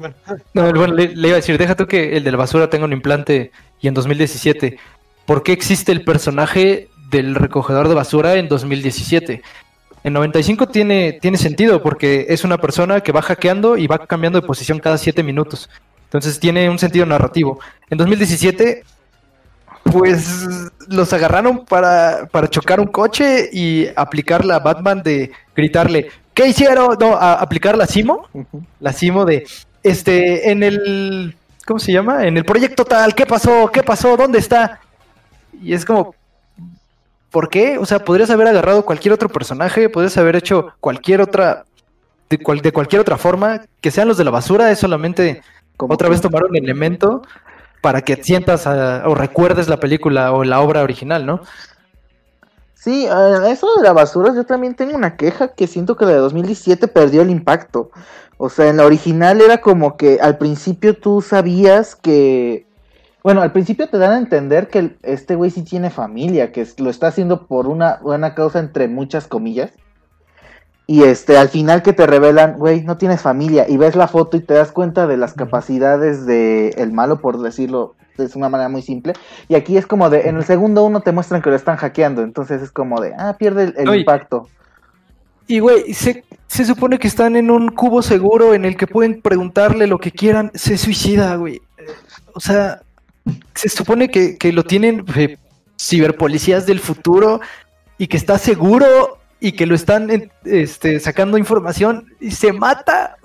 [0.01, 0.15] Bueno,
[0.53, 2.85] No, bueno, le, le iba a decir, deja tú que el de la basura tenga
[2.85, 4.77] un implante y en 2017.
[5.25, 9.41] ¿Por qué existe el personaje del recogedor de basura en 2017?
[10.03, 14.41] En 95 tiene, tiene sentido porque es una persona que va hackeando y va cambiando
[14.41, 15.69] de posición cada 7 minutos.
[16.05, 17.59] Entonces tiene un sentido narrativo.
[17.89, 18.83] En 2017,
[19.83, 20.45] pues
[20.87, 26.97] los agarraron para, para chocar un coche y aplicar la Batman de gritarle, ¿qué hicieron?
[26.99, 28.27] No, a- aplicar la Simo
[28.79, 29.45] la Simo de
[29.83, 32.25] este en el ¿cómo se llama?
[32.27, 33.69] En el proyecto tal, ¿qué pasó?
[33.71, 34.17] ¿Qué pasó?
[34.17, 34.79] ¿Dónde está?
[35.53, 36.15] Y es como
[37.29, 37.77] ¿por qué?
[37.77, 41.65] O sea, podrías haber agarrado cualquier otro personaje, podrías haber hecho cualquier otra
[42.29, 45.43] de, cual- de cualquier otra forma, que sean los de la basura, es solamente
[45.77, 47.23] Como otra vez tomar un elemento
[47.81, 51.41] para que sientas ah, o recuerdes la película o la obra original, ¿no?
[52.73, 56.17] Sí, eso de la basura, yo también tengo una queja que siento que la de
[56.17, 57.91] 2017 perdió el impacto.
[58.43, 62.65] O sea, en la original era como que al principio tú sabías que...
[63.23, 66.89] Bueno, al principio te dan a entender que este güey sí tiene familia, que lo
[66.89, 69.73] está haciendo por una buena causa entre muchas comillas.
[70.88, 74.38] Y este, al final que te revelan, güey, no tienes familia, y ves la foto
[74.38, 78.69] y te das cuenta de las capacidades de el malo, por decirlo de una manera
[78.69, 79.13] muy simple.
[79.49, 82.23] Y aquí es como de, en el segundo uno te muestran que lo están hackeando,
[82.23, 84.47] entonces es como de, ah, pierde el, impacto.
[85.51, 89.21] Y güey, se, se supone que están en un cubo seguro en el que pueden
[89.21, 90.49] preguntarle lo que quieran.
[90.55, 91.61] Se suicida, güey.
[92.33, 92.83] O sea,
[93.53, 95.37] se supone que, que lo tienen eh,
[95.77, 97.41] ciberpolicías del futuro
[97.97, 103.17] y que está seguro y que lo están este, sacando información y se mata.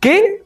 [0.00, 0.42] ¿Qué?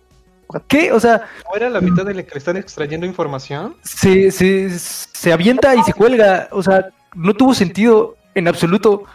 [0.68, 0.92] ¿Qué?
[0.92, 3.74] O sea, ¿no era la mitad de la que le están extrayendo información?
[3.82, 6.46] se, se, se avienta y se cuelga.
[6.52, 9.06] O sea, no tuvo sentido en absoluto.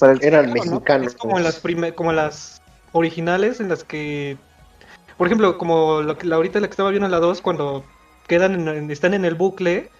[0.00, 0.54] Para el- Eran ¿no?
[0.54, 1.06] mexicanos.
[1.08, 2.60] Es como las prime- como las
[2.92, 4.36] originales en las que,
[5.16, 7.84] por ejemplo, como lo que, la, ahorita la que estaba viendo en la 2, cuando
[8.26, 9.90] quedan en- en- están en el bucle,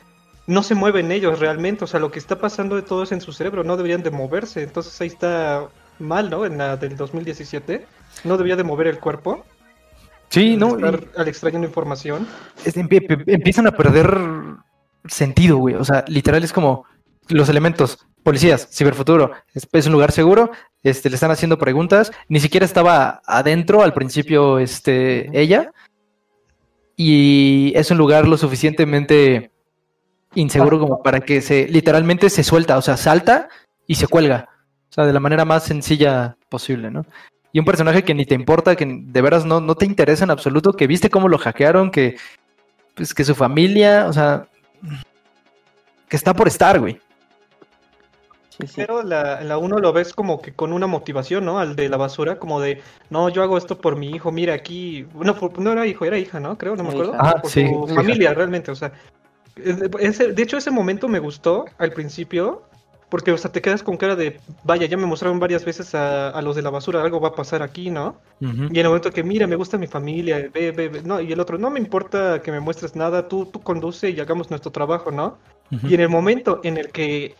[0.47, 3.21] no se mueven ellos realmente, o sea, lo que está pasando de todo es en
[3.21, 5.69] su cerebro, no deberían de moverse, entonces ahí está
[6.01, 6.45] mal, ¿no?
[6.47, 7.87] En la del 2017,
[8.25, 9.45] no debía de mover el cuerpo,
[10.31, 10.75] Sí, al ¿no?
[10.77, 12.27] estar al extrayendo información.
[12.65, 14.17] es- empie- empie- empiezan a perder
[15.07, 15.75] sentido, güey.
[15.75, 16.85] O sea, literal es como
[17.31, 20.51] los elementos, policías, ciberfuturo, es, un lugar seguro,
[20.83, 25.73] este, le están haciendo preguntas, ni siquiera estaba adentro al principio, este, ella,
[26.97, 29.51] y es un lugar lo suficientemente
[30.35, 33.49] inseguro como para que se, literalmente se suelta, o sea, salta
[33.87, 34.49] y se cuelga,
[34.91, 37.07] o sea, de la manera más sencilla posible, ¿no?
[37.53, 40.31] Y un personaje que ni te importa, que de veras no, no te interesa en
[40.31, 42.17] absoluto, que viste cómo lo hackearon, que
[42.95, 44.47] pues que su familia, o sea,
[46.09, 47.01] que está por estar, güey.
[48.61, 48.75] Sí, sí.
[48.77, 51.59] Pero la, la uno lo ves como que con una motivación, ¿no?
[51.59, 55.07] Al de la basura, como de, no, yo hago esto por mi hijo, mira aquí,
[55.15, 56.57] no, por- no era hijo, era hija, ¿no?
[56.59, 57.17] Creo, no me acuerdo.
[57.19, 58.93] Ah, por sí, su familia, realmente, o sea.
[59.57, 62.63] es- ese- de hecho, ese momento me gustó al principio,
[63.11, 66.29] porque, o sea, te quedas con cara de, vaya, ya me mostraron varias veces a,
[66.31, 68.15] a los de la basura, algo va a pasar aquí, ¿no?
[68.41, 71.33] Y en el momento que, mira, me gusta mi familia, ve, ve, ve", no, y
[71.33, 74.71] el otro, no me importa que me muestres nada, tú, tú conduce y hagamos nuestro
[74.71, 75.37] trabajo, ¿no?
[75.89, 77.35] Y en el momento en el que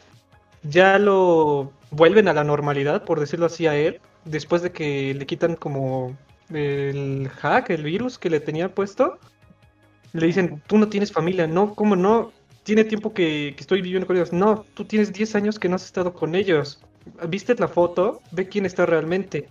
[0.63, 5.27] ya lo vuelven a la normalidad, por decirlo así a él, después de que le
[5.27, 6.17] quitan como
[6.53, 9.19] el hack, el virus que le tenía puesto,
[10.13, 12.33] le dicen, tú no tienes familia, no, ¿cómo no?
[12.63, 14.33] Tiene tiempo que, que estoy viviendo con ellos.
[14.33, 16.81] No, tú tienes 10 años que no has estado con ellos.
[17.29, 18.21] ¿Viste la foto?
[18.33, 19.49] Ve quién está realmente.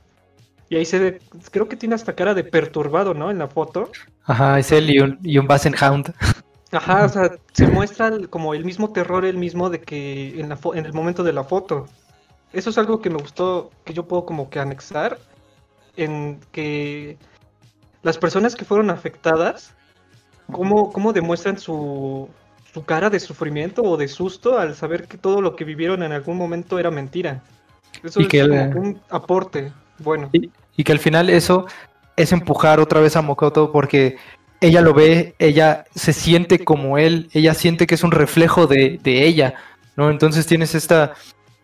[0.70, 1.20] Y ahí se ve,
[1.50, 3.32] creo que tiene hasta cara de perturbado, ¿no?
[3.32, 3.90] En la foto.
[4.26, 6.14] Ajá, es él y un, y un Bassenhound.
[6.72, 10.58] Ajá, o sea, se muestra como el mismo terror, el mismo de que en, la
[10.58, 11.88] fo- en el momento de la foto.
[12.54, 15.18] Eso es algo que me gustó, que yo puedo como que anexar,
[15.98, 17.18] en que
[18.04, 19.74] las personas que fueron afectadas,
[20.52, 22.30] cómo, cómo demuestran su,
[22.74, 26.12] su cara de sufrimiento o de susto al saber que todo lo que vivieron en
[26.12, 27.44] algún momento era mentira.
[28.04, 29.74] Eso Y es que como el- que un aporte.
[30.00, 31.66] Bueno, Y, y que al final eso
[32.16, 34.18] es empujar otra vez a Mokoto porque
[34.62, 39.00] ella lo ve, ella se siente como él, ella siente que es un reflejo de,
[39.02, 39.56] de ella,
[39.96, 40.10] ¿no?
[40.10, 41.14] Entonces tienes esta,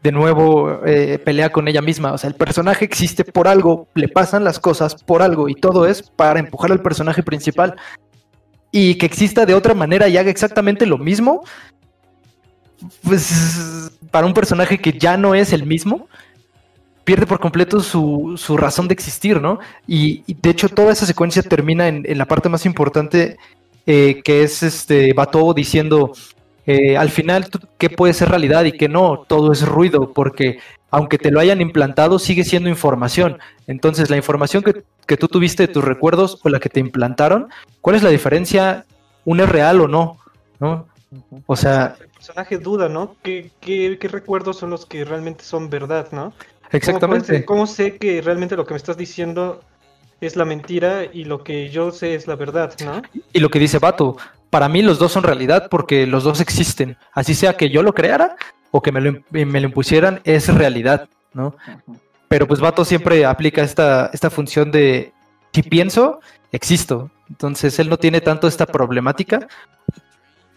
[0.05, 2.13] de nuevo, eh, pelea con ella misma.
[2.13, 5.87] O sea, el personaje existe por algo, le pasan las cosas por algo y todo
[5.87, 7.75] es para empujar al personaje principal.
[8.71, 11.43] Y que exista de otra manera y haga exactamente lo mismo,
[13.03, 16.07] pues para un personaje que ya no es el mismo,
[17.05, 19.59] pierde por completo su, su razón de existir, ¿no?
[19.87, 23.37] Y, y de hecho toda esa secuencia termina en, en la parte más importante,
[23.85, 26.11] eh, que es este Bato diciendo,
[26.65, 29.23] eh, al final, ¿qué puede ser realidad y qué no?
[29.27, 30.57] Todo es ruido, porque
[30.89, 33.37] aunque te lo hayan implantado, sigue siendo información.
[33.67, 37.49] Entonces, la información que, que tú tuviste de tus recuerdos o la que te implantaron,
[37.81, 38.85] ¿cuál es la diferencia?
[39.25, 40.17] ¿Un es real o no?
[40.59, 40.87] ¿No?
[41.45, 43.15] O sea, el personaje duda, ¿no?
[43.21, 46.33] ¿Qué, qué, qué recuerdos son los que realmente son verdad, ¿no?
[46.79, 47.45] ¿Cómo, exactamente.
[47.45, 49.61] cómo sé que realmente lo que me estás diciendo
[50.21, 53.01] es la mentira y lo que yo sé es la verdad, ¿no?
[53.33, 54.17] Y lo que dice Bato,
[54.49, 56.97] para mí los dos son realidad porque los dos existen.
[57.13, 58.35] Así sea que yo lo creara
[58.71, 61.55] o que me lo, me lo impusieran, es realidad, ¿no?
[62.27, 65.13] Pero pues Bato siempre aplica esta, esta función de
[65.53, 66.19] si pienso,
[66.51, 67.11] existo.
[67.29, 69.47] Entonces él no tiene tanto esta problemática,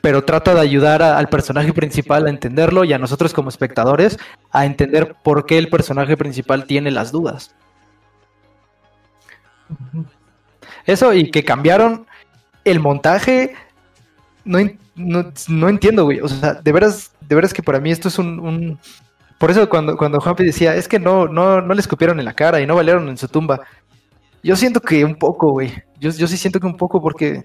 [0.01, 4.19] pero trata de ayudar al personaje principal a entenderlo y a nosotros como espectadores
[4.53, 7.55] a entender por qué el personaje principal tiene las dudas.
[10.87, 12.07] Eso y que cambiaron
[12.65, 13.55] el montaje.
[14.45, 14.59] No,
[14.97, 16.21] no, no entiendo, güey.
[16.21, 18.41] O sea, de veras, de veras que para mí esto es un.
[18.41, 18.79] un-
[19.39, 22.33] Por eso cuando, cuando Juanpi decía, es que no, no, no le escupieron en la
[22.35, 23.61] cara y no valieron en su tumba.
[24.43, 25.73] Yo siento que un poco, güey.
[26.01, 27.45] Yo, yo sí siento que un poco porque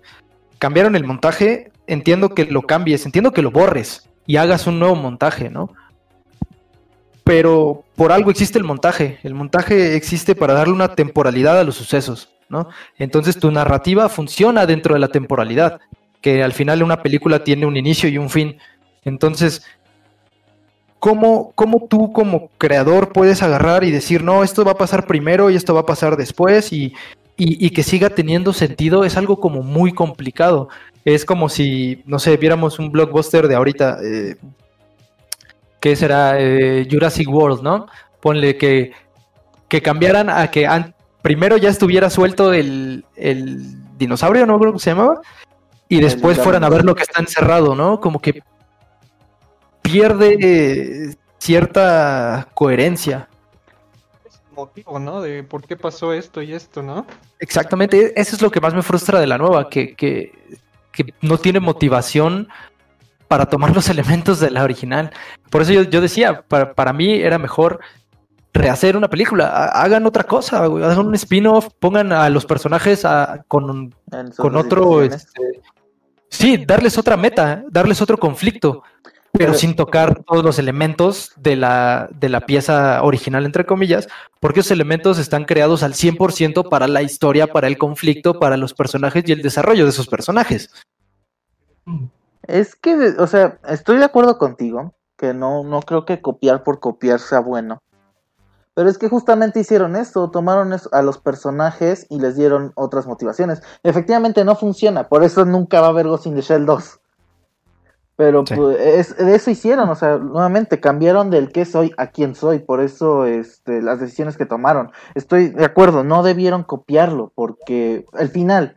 [0.59, 1.71] cambiaron el montaje.
[1.87, 5.73] Entiendo que lo cambies, entiendo que lo borres y hagas un nuevo montaje, ¿no?
[7.23, 9.19] Pero por algo existe el montaje.
[9.23, 12.69] El montaje existe para darle una temporalidad a los sucesos, ¿no?
[12.97, 15.79] Entonces tu narrativa funciona dentro de la temporalidad,
[16.21, 18.57] que al final una película tiene un inicio y un fin.
[19.03, 19.63] Entonces,
[21.03, 25.49] ¿cómo, cómo tú como creador puedes agarrar y decir, no, esto va a pasar primero
[25.49, 26.93] y esto va a pasar después y,
[27.35, 29.03] y- y que siga teniendo sentido?
[29.03, 30.69] Es algo como muy complicado.
[31.03, 34.37] Es como si, no sé, viéramos un blockbuster de ahorita, eh,
[35.81, 37.87] que será Eh, Jurassic World, ¿no?
[38.21, 38.93] Ponle que,
[39.67, 44.57] que cambiaran a que an- primero ya estuviera suelto el, el dinosaurio, ¿no?
[44.57, 45.19] Creo que se llamaba.
[45.89, 47.99] Y después fueran a ver lo que está encerrado, ¿no?
[47.99, 48.41] Como que
[49.83, 53.29] pierde eh, cierta coherencia.
[54.25, 55.21] Es el motivo, ¿no?
[55.21, 57.05] De por qué pasó esto y esto, ¿no?
[57.39, 60.31] Exactamente, eso es lo que más me frustra de la nueva, que, que,
[60.91, 62.47] que no tiene motivación
[63.27, 65.11] para tomar los elementos de la original.
[65.49, 67.79] Por eso yo, yo decía, para, para mí era mejor
[68.53, 73.03] rehacer una película, ha- hagan otra cosa, güey, hagan un spin-off, pongan a los personajes
[73.03, 73.93] a- con,
[74.37, 75.61] con otro, este,
[76.29, 78.83] sí, darles otra meta, darles otro conflicto,
[79.35, 84.07] pero sin tocar todos los elementos de la, de la pieza original, entre comillas,
[84.39, 88.73] porque esos elementos están creados al 100% para la historia, para el conflicto, para los
[88.75, 90.69] personajes y el desarrollo de esos personajes.
[92.47, 96.79] Es que, o sea, estoy de acuerdo contigo, que no, no creo que copiar por
[96.79, 97.79] copiar sea bueno.
[98.75, 103.05] Pero es que justamente hicieron esto, tomaron eso- a los personajes y les dieron otras
[103.07, 103.61] motivaciones.
[103.83, 106.99] Efectivamente no funciona, por eso nunca va a haber Ghost in the Shell 2.
[108.15, 108.53] Pero Sí.
[108.55, 112.59] pues, es, de eso hicieron, o sea, nuevamente cambiaron del qué soy a quién soy,
[112.59, 114.91] por eso este, las decisiones que tomaron.
[115.15, 118.75] Estoy de acuerdo, no debieron copiarlo, porque el final,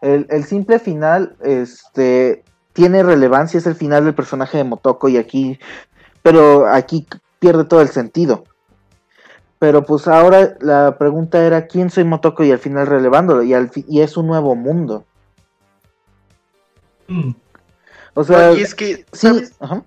[0.00, 5.16] el, el simple final, este, tiene relevancia, es el final del personaje de Motoko y
[5.16, 5.60] aquí,
[6.22, 7.06] pero aquí
[7.38, 8.44] pierde todo el sentido.
[9.60, 13.68] Pero pues ahora la pregunta era quién soy Motoko y al final relevándolo y, al
[13.70, 15.04] fi- y es un nuevo mundo.
[17.06, 17.30] Mm.
[18.14, 19.52] O sea, y es que, sí, ¿sabes?
[19.60, 19.82] ajá.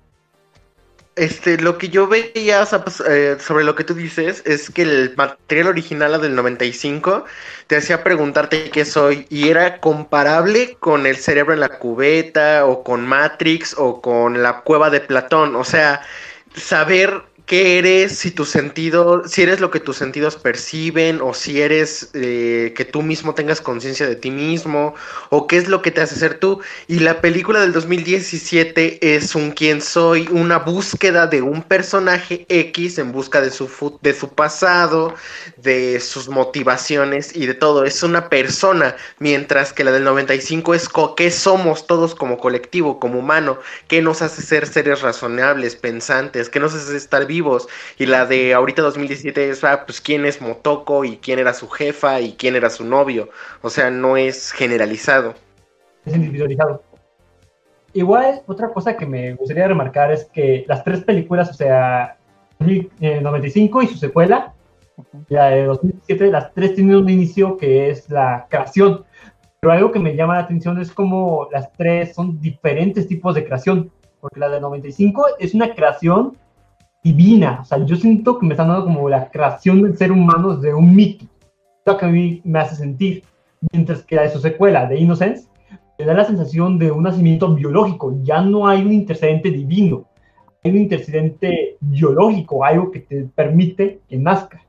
[1.15, 4.69] este, lo que yo veía o sea, pues, eh, sobre lo que tú dices es
[4.69, 7.25] que el material original del 95
[7.67, 12.83] te hacía preguntarte qué soy y era comparable con el cerebro en la cubeta o
[12.83, 15.55] con Matrix o con la cueva de Platón.
[15.55, 16.01] O sea,
[16.55, 21.61] saber qué eres, si tu sentido, si eres lo que tus sentidos perciben, o si
[21.61, 24.95] eres eh, que tú mismo tengas conciencia de ti mismo,
[25.29, 26.61] o qué es lo que te hace ser tú.
[26.87, 32.97] Y la película del 2017 es un quién soy, una búsqueda de un personaje X
[32.97, 33.69] en busca de su,
[34.01, 35.13] de su pasado,
[35.57, 37.85] de sus motivaciones y de todo.
[37.85, 43.19] Es una persona, mientras que la del 95 es qué somos todos como colectivo, como
[43.19, 47.67] humano, qué nos hace ser seres razonables, pensantes, qué nos hace estar vivos vivos.
[47.97, 51.67] Y la de ahorita 2017 es, ah, pues quién es Motoko y quién era su
[51.67, 53.29] jefa y quién era su novio.
[53.61, 55.35] O sea, no es generalizado.
[56.05, 56.81] Es individualizado.
[57.93, 62.17] Igual, otra cosa que me gustaría remarcar es que las tres películas, o sea,
[62.59, 64.53] 95 y su secuela,
[65.29, 69.03] ya de 2017, las tres tienen un inicio que es la creación.
[69.59, 73.45] Pero algo que me llama la atención es como las tres son diferentes tipos de
[73.45, 73.91] creación.
[74.21, 76.37] Porque la de 95 es una creación
[77.05, 77.59] divina.
[77.61, 80.73] O sea, yo siento que me están dando como la creación del ser humano de
[80.73, 81.25] un mito.
[81.85, 83.23] Lo que a mí me hace sentir.
[83.71, 85.47] Mientras que de su secuela, de Innocence,
[85.99, 88.17] me da la sensación de un nacimiento biológico.
[88.23, 90.05] Ya no hay un intercedente divino.
[90.63, 94.63] Hay un intercedente biológico, algo que te permite que nazca.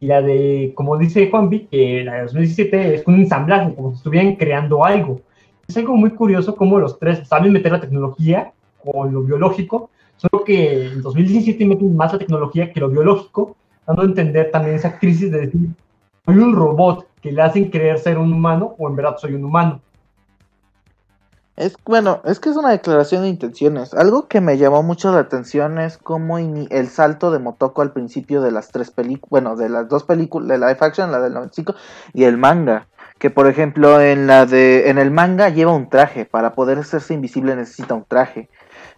[0.00, 3.98] Y la de, como dice Juanvi, que la de 2017 es un ensamblaje, como si
[3.98, 5.20] estuvieran creando algo.
[5.68, 8.52] Es algo muy curioso cómo los tres saben meter la tecnología
[8.84, 9.90] con lo biológico,
[10.46, 14.98] que en 2017 meten más la tecnología que lo biológico, dando a entender también esa
[14.98, 15.68] crisis de decir,
[16.24, 19.44] soy un robot que le hacen creer ser un humano o en verdad soy un
[19.44, 19.80] humano.
[21.56, 23.94] Es bueno, es que es una declaración de intenciones.
[23.94, 28.42] Algo que me llamó mucho la atención es cómo el salto de Motoko al principio
[28.42, 31.74] de las tres películas, bueno, de las dos películas, de live action, la del 95
[32.12, 32.88] y el manga,
[33.18, 37.14] que por ejemplo en la de en el manga lleva un traje, para poder hacerse
[37.14, 38.50] invisible necesita un traje.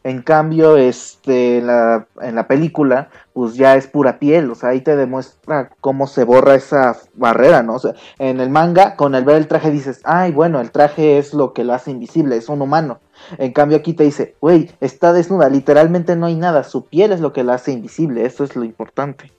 [0.09, 4.71] En cambio, este, en la, en la película, pues ya es pura piel, o sea,
[4.71, 7.75] ahí te demuestra cómo se borra esa barrera, ¿no?
[7.75, 11.19] O sea, en el manga, con el ver el traje dices, ay, bueno, el traje
[11.19, 13.01] es lo que lo hace invisible, es un humano.
[13.37, 17.21] En cambio aquí te dice, güey, está desnuda, literalmente no hay nada, su piel es
[17.21, 19.31] lo que la hace invisible, eso es lo importante.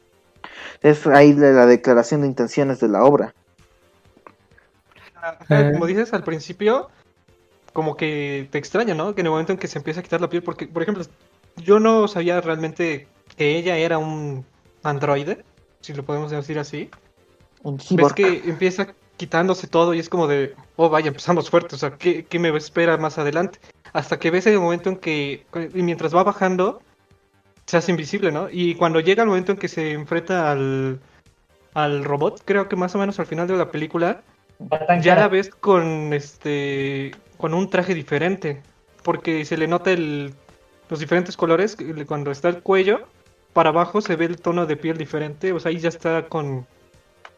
[0.83, 3.33] Es ahí la declaración de intenciones de la obra.
[5.47, 6.89] Como dices al principio,
[7.73, 9.13] como que te extraña, ¿no?
[9.15, 11.03] Que en el momento en que se empieza a quitar la piel, porque, por ejemplo,
[11.57, 13.07] yo no sabía realmente
[13.37, 14.45] que ella era un
[14.83, 15.43] androide,
[15.81, 16.89] si lo podemos decir así.
[17.63, 21.77] Un Ves que empieza quitándose todo y es como de, oh, vaya, empezamos fuerte, o
[21.77, 23.59] sea, ¿qué, ¿qué, me espera más adelante?
[23.91, 26.81] Hasta que ves el momento en que, y mientras va bajando,
[27.65, 28.47] se hace invisible, ¿no?
[28.49, 31.01] Y cuando llega el momento en que se enfrenta al,
[31.73, 34.21] al robot, creo que más o menos al final de la película,
[35.01, 38.61] ya la ves con este con un traje diferente,
[39.01, 40.33] porque se le nota el,
[40.89, 43.07] los diferentes colores cuando está el cuello,
[43.53, 46.67] para abajo se ve el tono de piel diferente, o sea, ahí ya está con,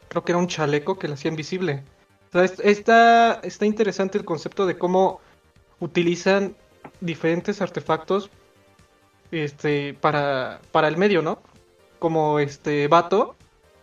[0.08, 1.84] creo que era un chaleco que la hacía invisible.
[2.30, 5.22] O sea, está, está interesante el concepto de cómo
[5.80, 6.56] utilizan
[7.00, 8.32] diferentes artefactos
[9.30, 11.44] este, para, para el medio, ¿no?
[12.00, 13.36] Como este vato,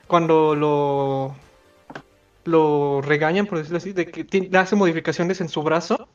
[0.09, 1.37] cuando lo,
[2.49, 6.09] lo regañan, por decirlo así, de que hace modificaciones en su brazo.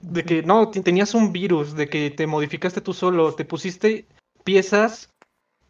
[0.00, 4.06] De que no, tenías un virus, de que te modificaste tú solo, te pusiste
[4.42, 5.10] piezas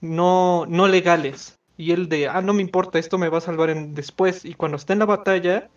[0.01, 1.59] no, no legales.
[1.77, 4.45] Y él de, ah, no me importa, esto me va a salvar en, después.
[4.45, 5.71] Y cuando está en la batalla,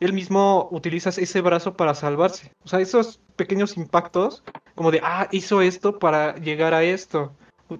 [0.00, 2.52] él mismo utiliza ese brazo para salvarse.
[2.64, 4.42] O sea, esos pequeños impactos,
[4.74, 7.32] como de, ah, hizo esto para llegar a esto.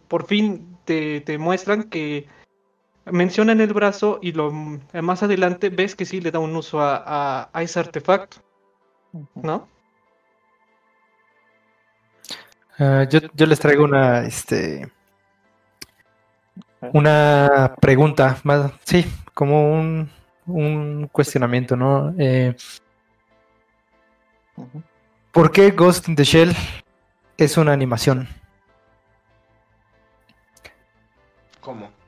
[0.09, 2.29] Por fin te, te muestran que
[3.07, 7.49] mencionan el brazo y lo más adelante ves que sí le da un uso a,
[7.53, 8.39] a, ese artefacto.
[9.35, 9.69] ¿No?
[12.79, 14.91] Uh, yo, yo, les traigo una este
[16.93, 20.11] una pregunta más sí como un,
[20.47, 22.57] un cuestionamiento no eh,
[25.31, 26.57] ¿por qué Ghost in the Shell
[27.37, 28.29] es una animación?
[31.61, 32.00] ¿Cómo?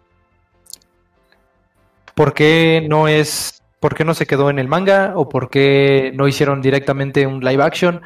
[2.14, 6.12] ¿Por qué no es, por qué no se quedó en el manga o por qué
[6.14, 8.02] no hicieron directamente un live action?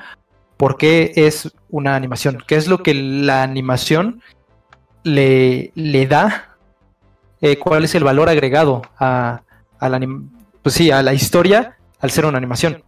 [0.56, 2.42] ¿Por qué es una animación?
[2.46, 4.22] ¿Qué es lo que la animación
[5.02, 6.56] le, le da?
[7.40, 9.42] Eh, ¿Cuál es el valor agregado a,
[9.78, 10.00] a la,
[10.62, 12.82] pues sí, a la historia al ser una animación?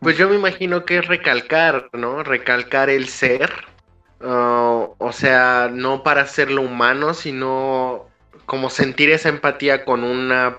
[0.00, 2.22] Pues yo me imagino que es recalcar, ¿no?
[2.22, 3.50] Recalcar el ser
[4.20, 8.07] O sea, no para hacerlo humano, sino
[8.48, 10.56] como sentir esa empatía con una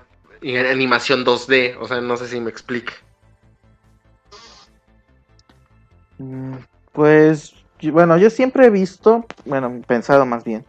[0.70, 1.76] animación 2D.
[1.80, 2.92] O sea, no sé si me explique.
[6.18, 6.54] Mm,
[6.92, 7.52] Pues,
[7.92, 10.64] bueno, yo siempre he visto, bueno, pensado más bien,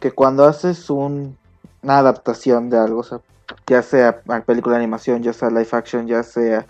[0.00, 1.36] que cuando haces un-
[1.82, 3.20] una adaptación de algo, o sea,
[3.66, 6.66] ya sea película de animación, ya sea live action, ya sea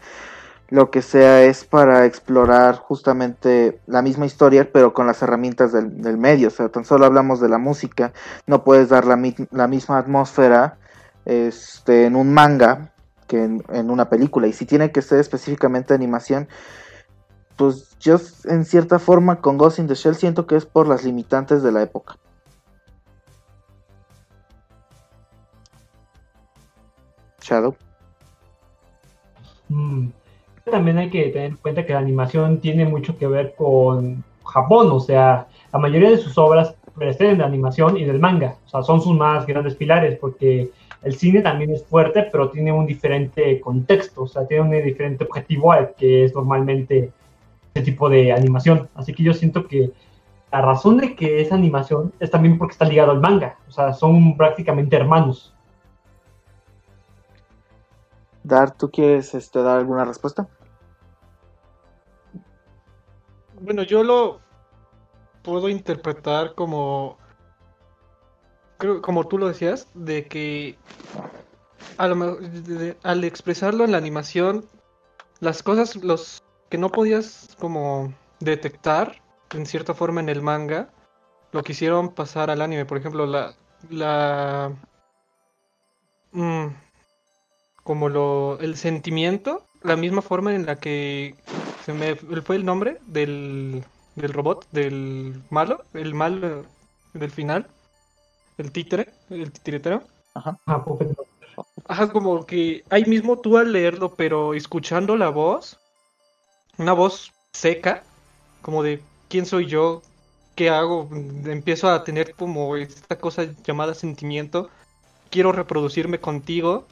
[0.73, 6.17] lo que sea, es para explorar justamente la misma historia, pero con las herramientas del,
[6.17, 6.49] medio.
[6.49, 8.15] O sea, tan solo hablamos de la música,
[8.47, 9.21] no puedes dar la,
[9.51, 10.79] la misma atmósfera
[11.27, 12.95] este, en un manga
[13.27, 14.47] que en, una película.
[14.47, 16.49] Y si tiene que ser específicamente animación,
[17.59, 21.05] pues yo en cierta forma con Ghost in the Shell siento que es por las
[21.05, 22.17] limitantes de la época.
[27.43, 27.77] Shadow.
[29.69, 30.22] Mm.
[30.73, 34.89] También hay que tener en cuenta que la animación tiene mucho que ver con Japón,
[34.91, 38.83] o sea, la mayoría de sus obras preceden de animación y del manga, o sea,
[38.83, 40.71] son sus más grandes pilares, porque
[41.03, 45.25] el cine también es fuerte, pero tiene un diferente contexto, o sea, tiene un diferente
[45.25, 47.13] objetivo al que es normalmente
[47.75, 48.89] este tipo de animación.
[48.95, 49.93] Así que yo siento que
[50.51, 53.93] la razón de que es animación es también porque está ligado al manga, o sea,
[53.93, 55.55] son prácticamente hermanos.
[58.43, 60.49] Dar, ¿tú quieres este, dar alguna respuesta?
[63.63, 64.41] Bueno, yo lo
[65.43, 67.17] puedo interpretar como,
[68.79, 70.77] creo, como tú lo decías, de que
[71.97, 74.69] a lo mejor, de- de- al expresarlo en la animación,
[75.41, 80.89] las cosas, los que no podías como detectar en cierta forma en el manga,
[81.53, 82.85] lo quisieron pasar al anime.
[82.85, 83.55] Por ejemplo, la,
[83.91, 84.73] la,
[86.33, 86.67] mm,
[87.85, 91.35] como lo, el sentimiento, la misma forma en la que
[91.85, 97.67] se me fue el nombre del, del robot, del malo, el mal eh, del final,
[98.59, 100.03] el títere, el titiritero.
[100.35, 101.27] Ah, Puppet Master.
[101.87, 105.79] Ajá, como que ahí mismo tú al leerlo, pero escuchando la voz,
[106.79, 108.03] una voz seca,
[108.63, 110.03] como de quién soy yo,
[110.55, 114.71] qué hago, empiezo a tener como esta cosa llamada sentimiento,
[115.31, 116.87] quiero reproducirme contigo,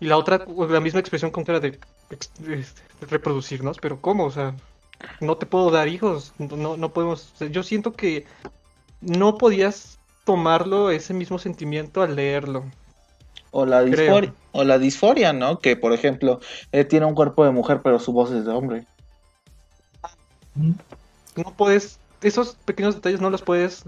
[0.00, 1.78] y la otra, la misma expresión con cara de
[3.08, 4.24] reproducirnos, pero ¿cómo?
[4.24, 4.54] O sea,
[5.20, 8.26] no te puedo dar hijos, no, no podemos, yo siento que
[9.00, 12.64] no podías tomarlo ese mismo sentimiento al leerlo.
[13.50, 15.58] O la, disforia, o la disforia, ¿no?
[15.58, 16.40] Que por ejemplo,
[16.70, 18.86] él tiene un cuerpo de mujer, pero su voz es de hombre.
[20.54, 23.84] no puedes, esos pequeños detalles no los puedes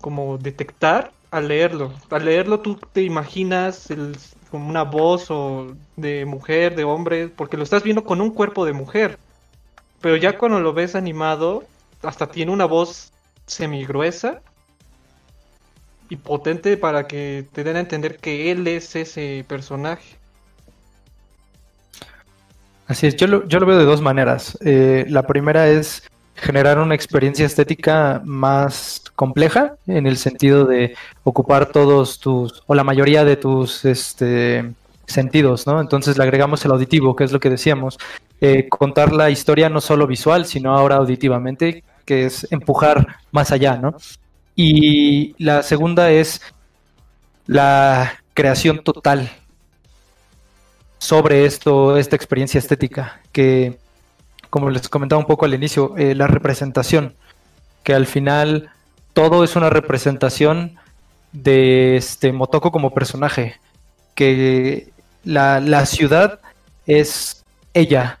[0.00, 1.92] como detectar al leerlo.
[2.10, 4.16] Al leerlo tú te imaginas el-
[4.50, 8.64] como una voz o de mujer, de hombre, porque lo estás viendo con un cuerpo
[8.64, 9.18] de mujer.
[10.00, 11.64] Pero ya cuando lo ves animado,
[12.02, 13.12] hasta tiene una voz
[13.46, 14.40] semigruesa
[16.08, 20.16] y potente para que te den a entender que él es ese personaje.
[22.86, 24.58] Así es, yo lo, yo lo veo de dos maneras.
[24.64, 26.02] Eh, la primera es
[26.40, 32.84] generar una experiencia estética más compleja, en el sentido de ocupar todos tus, o la
[32.84, 34.72] mayoría de tus este,
[35.06, 35.80] sentidos, ¿no?
[35.80, 37.98] Entonces le agregamos el auditivo, que es lo que decíamos.
[38.40, 43.76] Eh, contar la historia no solo visual, sino ahora auditivamente, que es empujar más allá,
[43.76, 43.94] ¿no?
[44.56, 46.40] Y la segunda es
[47.46, 49.30] la creación total
[50.98, 53.78] sobre esto, esta experiencia estética, que
[54.50, 57.14] como les comentaba un poco al inicio, eh, la representación,
[57.82, 58.70] que al final
[59.12, 60.76] todo es una representación
[61.32, 63.58] de este Motoko como personaje,
[64.14, 64.90] que
[65.24, 66.40] la, la ciudad
[66.86, 68.18] es ella,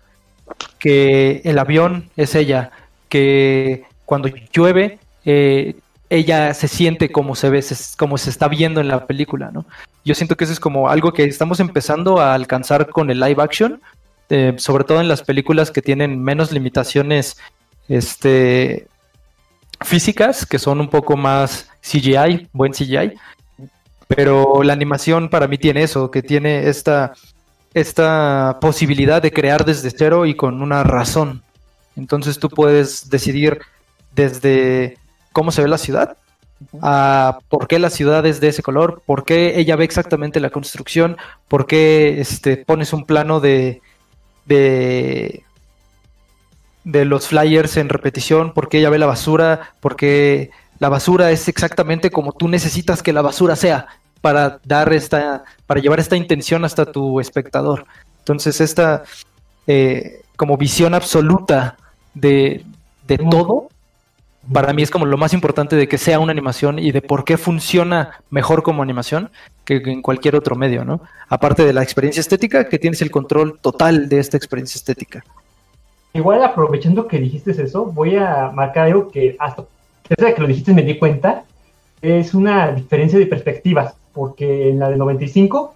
[0.78, 2.70] que el avión es ella,
[3.08, 5.76] que cuando llueve eh,
[6.08, 7.64] ella se siente como se ve,
[7.96, 9.64] como se está viendo en la película, ¿no?
[10.04, 13.42] Yo siento que eso es como algo que estamos empezando a alcanzar con el live
[13.42, 13.80] action,
[14.30, 17.36] eh, sobre todo en las películas que tienen menos limitaciones
[17.88, 18.86] este,
[19.80, 23.14] físicas, que son un poco más CGI, buen CGI.
[24.06, 27.12] Pero la animación para mí tiene eso, que tiene esta,
[27.74, 31.42] esta posibilidad de crear desde cero y con una razón.
[31.96, 33.60] Entonces tú puedes decidir
[34.14, 34.96] desde
[35.32, 36.16] cómo se ve la ciudad,
[36.82, 40.50] a por qué la ciudad es de ese color, por qué ella ve exactamente la
[40.50, 41.16] construcción,
[41.48, 43.80] por qué este, pones un plano de,
[44.50, 45.44] de,
[46.84, 51.30] de los flyers en repetición, por qué ella ve la basura, por qué la basura
[51.30, 53.86] es exactamente como tú necesitas que la basura sea
[54.20, 57.86] para dar esta, para llevar esta intención hasta tu espectador.
[58.18, 59.04] Entonces, esta
[59.66, 61.76] eh, como visión absoluta
[62.14, 62.64] de,
[63.06, 63.68] de todo
[64.52, 67.24] para mí es como lo más importante de que sea una animación y de por
[67.24, 69.30] qué funciona mejor como animación
[69.64, 71.00] que en cualquier otro medio, ¿no?
[71.28, 75.24] Aparte de la experiencia estética, que tienes el control total de esta experiencia estética.
[76.12, 79.64] Igual aprovechando que dijiste eso, voy a marcar algo que hasta
[80.08, 81.44] desde que lo dijiste me di cuenta,
[82.02, 85.74] es una diferencia de perspectivas, porque en la de 95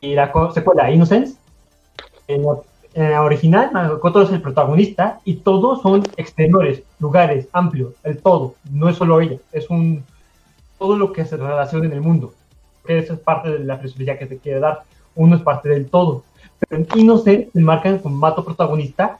[0.00, 1.36] y la secuela Innocence,
[2.28, 2.56] en la,
[2.94, 8.88] la original Makoto es el protagonista y todos son exteriores, lugares, amplios, el todo, no
[8.88, 10.04] es solo ella, es un
[10.78, 12.34] todo lo que se relaciona en el mundo,
[12.86, 14.82] que es parte de la filosofía que te quiere dar,
[15.16, 16.22] uno es parte del todo,
[16.58, 19.18] pero en Innocence se marcan como mato protagonista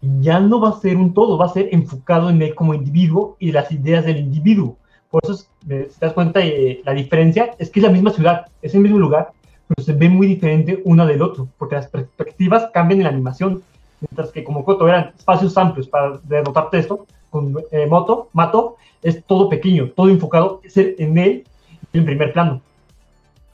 [0.00, 3.36] ya no va a ser un todo, va a ser enfocado en él como individuo
[3.38, 4.76] y las ideas del individuo.
[5.10, 8.10] Por eso, eh, si te das cuenta, eh, la diferencia es que es la misma
[8.10, 9.32] ciudad, es el mismo lugar,
[9.70, 13.62] pero se ve muy diferente una del otro, porque las perspectivas cambian en la animación.
[14.00, 19.22] Mientras que como Coto eran espacios amplios para denotarte esto, con eh, Moto, Mato, es
[19.24, 21.44] todo pequeño, todo enfocado en él
[21.92, 22.60] en primer plano.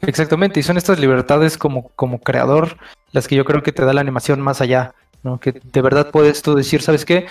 [0.00, 2.76] Exactamente, y son estas libertades como, como creador
[3.12, 4.94] las que yo creo que te da la animación más allá
[5.40, 7.26] que de verdad puedes tú decir, ¿sabes qué?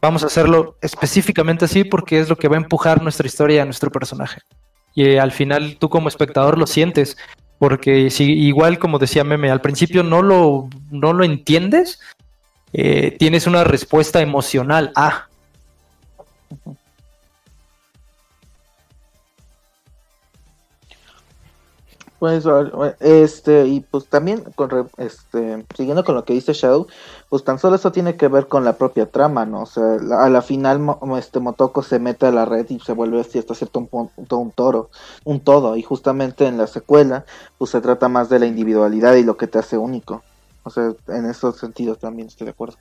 [0.00, 3.64] Vamos a hacerlo específicamente así porque es lo que va a empujar nuestra historia a
[3.64, 4.40] nuestro personaje.
[4.94, 7.16] Y eh, al final tú como espectador lo sientes,
[7.58, 12.00] porque si igual como decía Meme, al principio no lo, no lo entiendes,
[12.72, 15.28] eh, tienes una respuesta emocional a.
[22.24, 22.46] Pues,
[23.00, 26.86] este, y pues también, con, este, siguiendo con lo que dice Shadow,
[27.28, 29.64] pues tan solo eso tiene que ver con la propia trama, ¿no?
[29.64, 30.80] O sea, a la final,
[31.18, 34.52] este Motoko se mete a la red y se vuelve así hasta cierto punto un
[34.52, 34.88] toro,
[35.24, 37.26] un todo, y justamente en la secuela,
[37.58, 40.22] pues se trata más de la individualidad y lo que te hace único.
[40.62, 42.78] O sea, en esos sentidos también estoy de acuerdo.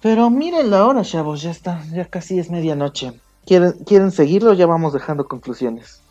[0.00, 3.12] Pero miren la hora, chavos, ya está, ya casi es medianoche.
[3.44, 4.52] ¿Quieren, ¿Quieren seguirlo?
[4.52, 6.03] Ya vamos dejando conclusiones.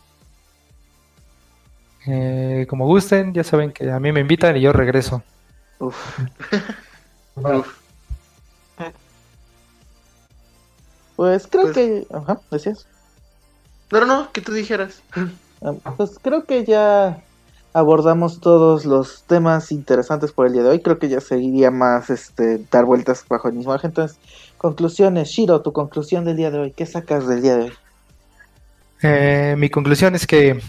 [2.06, 5.22] Eh, como gusten, ya saben que a mí me invitan y yo regreso.
[11.16, 12.06] Pues creo pues que.
[12.12, 12.86] Ajá, decías.
[13.92, 15.00] No, no, no, que tú dijeras.
[15.62, 17.22] Ah, pues creo que ya
[17.72, 20.80] abordamos todos los temas interesantes por el día de hoy.
[20.80, 23.86] Creo que ya seguiría más este dar vueltas bajo el mismo eje.
[23.86, 24.18] Entonces,
[24.58, 25.28] conclusiones.
[25.28, 26.72] Shiro, tu conclusión del día de hoy.
[26.72, 27.72] ¿Qué sacas del día de hoy?
[29.02, 30.60] Eh, mi conclusión es que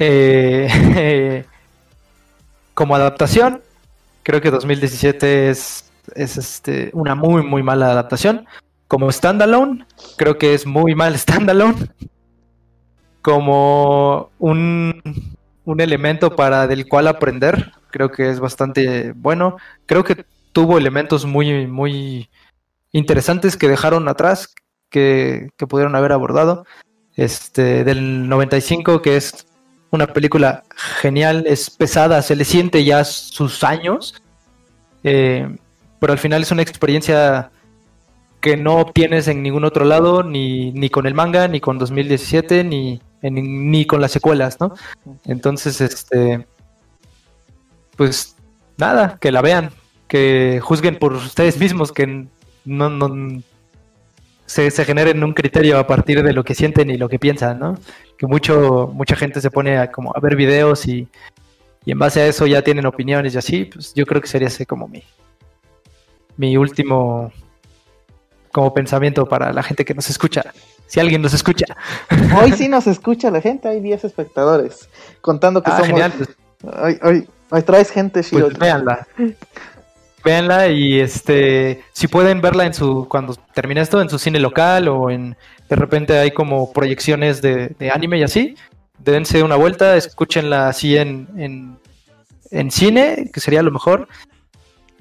[0.00, 1.44] eh,
[2.74, 3.60] como adaptación,
[4.22, 8.46] creo que 2017 es, es este, una muy, muy mala adaptación.
[8.88, 9.84] Como standalone,
[10.16, 11.88] creo que es muy mal standalone.
[13.22, 15.02] Como un,
[15.66, 19.58] un elemento para del cual aprender, creo que es bastante bueno.
[19.84, 22.30] Creo que tuvo elementos muy, muy
[22.92, 24.54] interesantes que dejaron atrás,
[24.88, 26.64] que, que pudieron haber abordado.
[27.14, 29.46] Este, del 95, que es
[29.90, 30.64] una película
[31.00, 34.22] genial, es pesada, se le siente ya sus años,
[35.02, 35.48] eh,
[35.98, 37.50] pero al final es una experiencia
[38.40, 42.64] que no obtienes en ningún otro lado, ni, ni con el manga, ni con 2017,
[42.64, 44.74] ni, ni con las secuelas, ¿no?
[45.26, 46.46] Entonces, este,
[47.96, 48.36] pues
[48.78, 49.70] nada, que la vean,
[50.08, 52.26] que juzguen por ustedes mismos, que
[52.64, 53.42] no, no
[54.50, 57.60] se, se generen un criterio a partir de lo que sienten y lo que piensan,
[57.60, 57.78] ¿no?
[58.18, 61.06] que mucho, mucha gente se pone a, como a ver videos y,
[61.84, 64.48] y en base a eso ya tienen opiniones y así, pues yo creo que sería
[64.48, 65.04] ese como mi,
[66.36, 67.30] mi último
[68.50, 70.42] como pensamiento para la gente que nos escucha.
[70.88, 71.66] Si alguien nos escucha.
[72.36, 74.88] Hoy sí nos escucha la gente, hay 10 espectadores.
[75.20, 75.86] Contando que ah, somos.
[75.86, 76.12] Genial.
[76.18, 76.98] Pues.
[77.04, 78.46] Hoy, hoy, traes gente, Shiro.
[78.46, 79.06] Pues véanla.
[80.24, 84.88] Véanla y este si pueden verla en su cuando termine esto en su cine local
[84.88, 85.36] o en
[85.70, 88.56] de repente hay como proyecciones de, anime y así,
[88.98, 91.78] dense una vuelta, escúchenla así en,
[92.50, 94.08] en, cine, que sería lo mejor.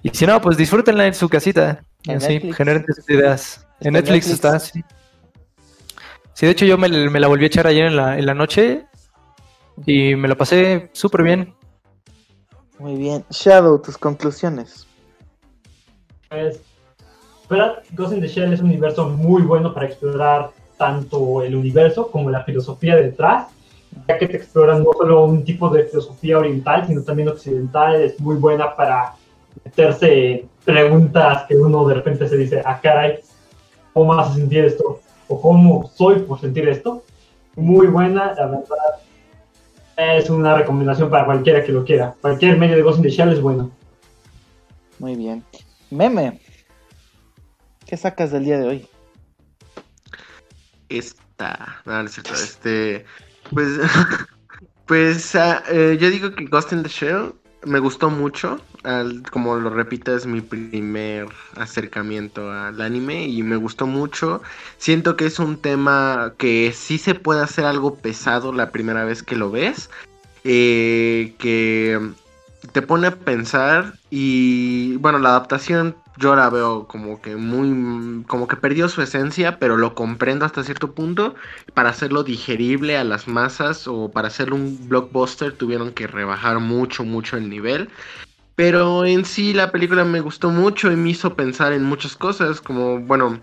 [0.04, 1.82] Y si no, pues disfrútenla en su casita.
[2.08, 3.68] así, generen sus ideas.
[3.80, 4.84] En Netflix, está, sí.
[6.34, 8.86] Sí, de hecho yo me, la volví a echar ayer en la, en la noche
[9.88, 11.56] y me la pasé súper bien.
[12.78, 13.26] Muy bien.
[13.32, 14.86] Shadow, tus conclusiones.
[16.30, 16.62] Pues,
[17.92, 22.30] Ghost in the Shell es un universo muy bueno para explorar tanto el universo como
[22.30, 23.48] la filosofía detrás,
[24.08, 28.20] ya que te exploran no solo un tipo de filosofía oriental, sino también occidental, es
[28.20, 29.16] muy buena para
[29.66, 33.20] meterse preguntas que uno de repente se dice, ah, caray,
[33.94, 35.00] ¿cómo vas a sentir esto?
[35.28, 37.04] ¿O cómo soy por sentir esto?
[37.56, 38.78] Muy buena, la verdad.
[39.98, 42.16] Es una recomendación para cualquiera que lo quiera.
[42.22, 43.72] Cualquier medio de Ghost in the Shell es bueno.
[45.00, 45.44] Muy bien.
[45.92, 46.40] Meme.
[47.86, 48.88] ¿Qué sacas del día de hoy?
[50.90, 51.82] Esta.
[51.86, 52.02] No.
[52.02, 53.06] Este.
[53.52, 53.80] Pues.
[54.86, 57.34] pues ah, eh, yo digo que Ghost in the Shell
[57.66, 58.60] me gustó mucho.
[58.84, 64.42] Al- como lo repito, es mi primer acercamiento al anime y me gustó mucho.
[64.78, 69.24] Siento que es un tema que sí se puede hacer algo pesado la primera vez
[69.24, 69.90] que lo ves.
[70.46, 72.00] eh, que
[72.72, 78.48] te pone a pensar y bueno, la adaptación yo la veo como que muy, como
[78.48, 81.36] que perdió su esencia, pero lo comprendo hasta cierto punto.
[81.74, 87.06] Para hacerlo digerible a las masas o para hacerlo un blockbuster tuvieron que rebajar mucho,
[87.06, 87.90] mucho el nivel.
[88.56, 92.60] Pero en sí la película me gustó mucho y me hizo pensar en muchas cosas,
[92.60, 93.40] como, bueno,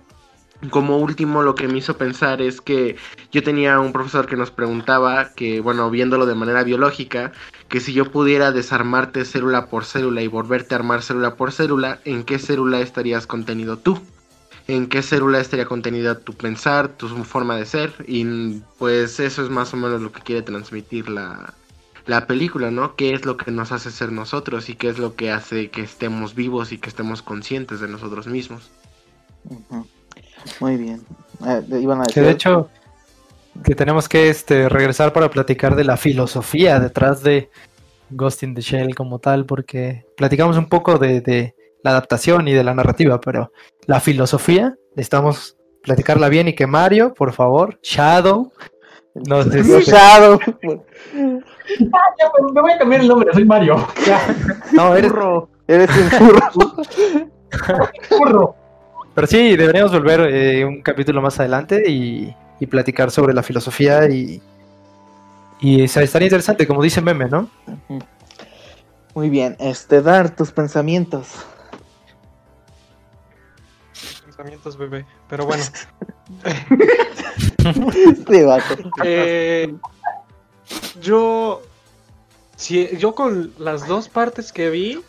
[0.70, 2.96] como último lo que me hizo pensar es que
[3.30, 7.32] yo tenía un profesor que nos preguntaba que, bueno, viéndolo de manera biológica,
[7.68, 12.00] que si yo pudiera desarmarte célula por célula y volverte a armar célula por célula,
[12.04, 14.00] ¿en qué célula estarías contenido tú?
[14.68, 17.94] ¿En qué célula estaría contenida tu pensar, tu forma de ser?
[18.07, 21.54] Y pues eso es más o menos lo que quiere transmitir la,
[22.07, 22.96] la película, ¿no?
[22.96, 25.82] ¿Qué es lo que nos hace ser nosotros y qué es lo que hace que
[25.82, 28.70] estemos vivos y que estemos conscientes de nosotros mismos?
[29.44, 29.86] Ujú.
[30.61, 31.01] Muy bien.
[31.47, 32.68] Eh, iban a Que de hecho,
[33.64, 37.51] que tenemos que este, regresar para platicar de la filosofía detrás de
[38.11, 42.53] Ghost in the Shell como tal, porque platicamos un poco de, de la adaptación y
[42.53, 43.53] de la narrativa, pero
[43.86, 48.53] la filosofía, necesitamos platicarla bien y que Mario, por favor, Shadow,
[49.14, 49.47] nos
[49.86, 50.38] Shadow.
[50.68, 53.86] Ya, pues, me voy a cambiar el nombre, soy Mario.
[54.07, 54.20] Ya,
[54.72, 55.12] no, eres-
[55.68, 56.76] Eres un burro.
[58.18, 58.57] burro.
[59.17, 64.11] Pero sí, deberíamos volver eh, un capítulo más adelante y, y platicar sobre la filosofía
[64.11, 64.43] y,
[65.59, 67.49] y o sea, estaría interesante, como dice Meme, ¿no?
[69.14, 69.57] Muy bien.
[69.59, 71.29] Este, dar tus pensamientos.
[74.23, 75.07] Pensamientos, bebé.
[75.31, 75.64] Pero bueno.
[78.47, 78.91] Vato.
[79.03, 79.75] Eh,
[81.01, 81.62] yo,
[82.55, 85.01] si, yo con las dos partes que vi,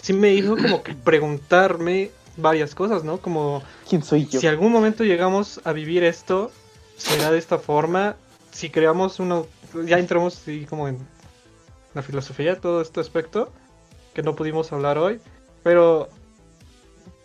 [0.00, 3.18] sí me hizo como que preguntarme varias cosas, ¿no?
[3.18, 4.40] Como ¿Quién soy yo?
[4.40, 6.50] si algún momento llegamos a vivir esto,
[6.96, 8.16] será de esta forma.
[8.50, 9.46] Si creamos uno,
[9.86, 10.98] ya entramos sí, como en
[11.94, 13.52] la filosofía, todo este aspecto
[14.14, 15.20] que no pudimos hablar hoy,
[15.62, 16.08] pero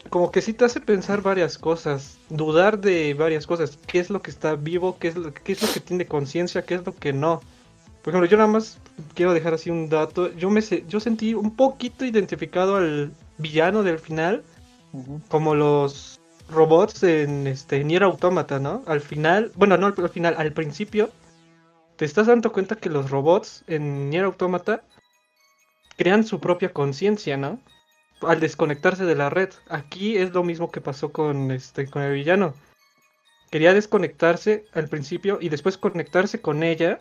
[0.09, 4.21] como que sí te hace pensar varias cosas, dudar de varias cosas, qué es lo
[4.21, 6.95] que está vivo, qué es lo, qué es lo que tiene conciencia, qué es lo
[6.95, 7.41] que no.
[8.03, 8.77] Por ejemplo, yo nada más
[9.15, 13.99] quiero dejar así un dato, yo me yo sentí un poquito identificado al villano del
[13.99, 14.43] final.
[15.29, 16.19] Como los
[16.49, 18.83] robots en este Nier Automata, ¿no?
[18.87, 21.11] Al final, bueno, no al, al final, al principio,
[21.97, 24.83] te estás dando cuenta que los robots en Nier Automata
[25.97, 27.59] crean su propia conciencia, ¿no?
[28.21, 29.49] Al desconectarse de la red.
[29.69, 32.53] Aquí es lo mismo que pasó con este con el villano.
[33.51, 36.99] Quería desconectarse al principio y después conectarse con ella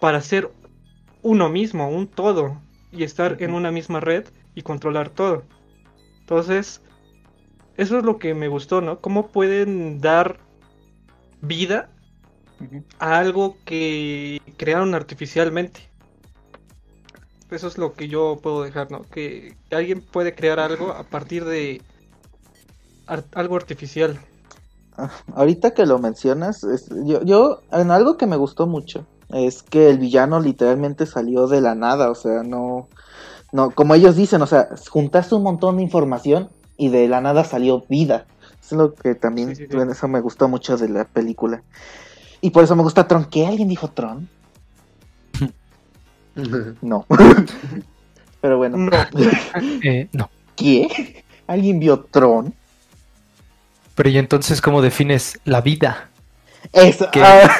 [0.00, 0.50] para ser
[1.22, 2.60] uno mismo, un todo,
[2.92, 5.44] y estar en una misma red y controlar todo.
[6.20, 6.82] Entonces,
[7.76, 9.00] eso es lo que me gustó, ¿no?
[9.00, 10.38] Cómo pueden dar
[11.40, 11.88] vida
[12.98, 15.80] a algo que crearon artificialmente.
[17.50, 19.02] Eso es lo que yo puedo dejar, ¿no?
[19.02, 21.82] Que, que alguien puede crear algo a partir de
[23.06, 24.18] ar- algo artificial.
[24.96, 29.62] Ah, Ahorita que lo mencionas, es- yo, yo, en algo que me gustó mucho, es
[29.62, 32.88] que el villano literalmente salió de la nada, o sea, no,
[33.52, 37.44] no, como ellos dicen, o sea, juntaste un montón de información y de la nada
[37.44, 38.26] salió vida.
[38.60, 39.76] Eso es lo que también, Sí, sí, sí.
[39.76, 41.62] bueno, eso me gustó mucho de la película.
[42.40, 43.24] Y por eso me gusta Tron.
[43.26, 43.46] ¿Qué?
[43.46, 44.28] ¿Alguien dijo Tron?
[46.80, 47.06] No.
[48.40, 48.90] Pero bueno, No,
[49.84, 50.30] Eh, no.
[50.56, 51.24] ¿qué?
[51.46, 52.54] ¿Alguien vio Tron?
[53.94, 56.08] Pero ¿y entonces cómo defines la vida?
[56.72, 57.50] Eso, ah,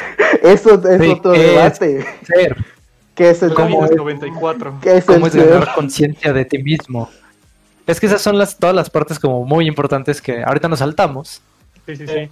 [0.41, 2.05] eso es Sí, otro debate.
[2.25, 2.65] Ser.
[3.15, 3.97] ¿Qué es el ¿Cómo cómo es es?
[3.97, 4.79] 94?
[4.81, 7.09] ¿Qué es ¿Cómo el es ganar conciencia de ti mismo?
[7.87, 11.41] Es que esas son las, todas las partes como muy importantes que ahorita nos saltamos.
[11.85, 12.29] Sí, sí, sí.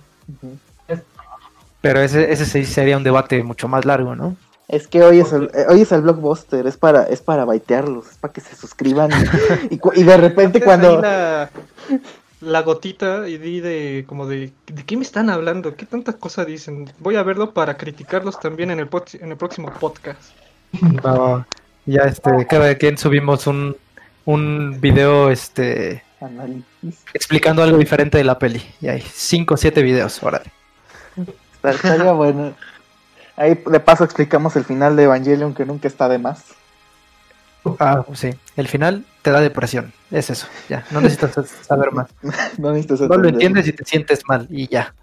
[1.81, 4.35] Pero ese, ese sí sería un debate mucho más largo, ¿no?
[4.67, 8.11] Es que hoy es el, eh, hoy es el blockbuster, es para, es para baitearlos,
[8.11, 9.09] es para que se suscriban
[9.69, 11.49] y, y cu- y de repente cuando La,
[12.39, 15.75] la gotita y di de como de ¿de qué me están hablando?
[15.75, 16.89] ¿Qué tanta cosa dicen?
[16.99, 20.31] Voy a verlo para criticarlos también en el, pod- en el próximo podcast.
[21.03, 21.45] No,
[21.85, 23.75] ya este, cada quien subimos un,
[24.25, 28.61] un video este, análisis, explicando algo diferente de la peli.
[28.81, 30.51] Y hay 5 o 7 videos, órale.
[31.63, 32.53] estaría bueno.
[33.35, 36.43] Ahí de paso explicamos el final de Evangelion que nunca está de más.
[37.79, 38.31] Ah, sí.
[38.55, 39.93] El final te da depresión.
[40.09, 40.47] Es eso.
[40.67, 40.85] Ya.
[40.91, 42.09] No necesitas saber más.
[42.57, 44.47] No necesitas No lo entiendes y te sientes mal.
[44.49, 44.93] Y ya.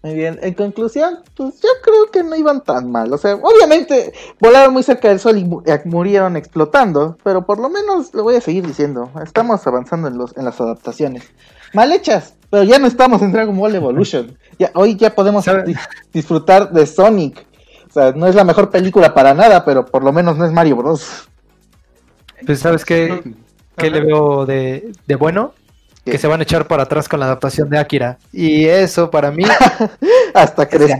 [0.00, 3.12] Muy bien, en conclusión, pues yo creo que no iban tan mal.
[3.12, 7.58] O sea, obviamente volaron muy cerca del sol y mu- eh, murieron explotando, pero por
[7.58, 9.10] lo menos lo voy a seguir diciendo.
[9.24, 11.24] Estamos avanzando en, los, en las adaptaciones.
[11.74, 14.38] Mal hechas, pero ya no estamos en Dragon Ball Evolution.
[14.56, 15.44] Ya, hoy ya podemos
[16.12, 17.44] disfrutar de Sonic.
[17.88, 20.52] O sea, no es la mejor película para nada, pero por lo menos no es
[20.52, 21.28] Mario Bros.
[22.46, 23.20] Pues, ¿sabes qué,
[23.76, 25.54] qué le veo de, de bueno?
[26.08, 26.12] ¿Qué?
[26.12, 28.18] Que se van a echar para atrás con la adaptación de Akira.
[28.32, 29.44] Y eso para mí
[30.34, 30.92] Hasta es crees,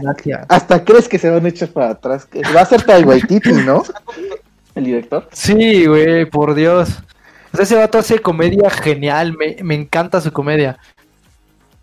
[0.47, 2.27] hasta crees que se van a echar para atrás.
[2.55, 3.83] Va a ser Tai Waititi, ¿no?
[4.75, 5.27] El director.
[5.31, 6.89] Sí, güey, por Dios.
[7.51, 10.77] O sea, ese vato hace comedia genial, me, me encanta su comedia.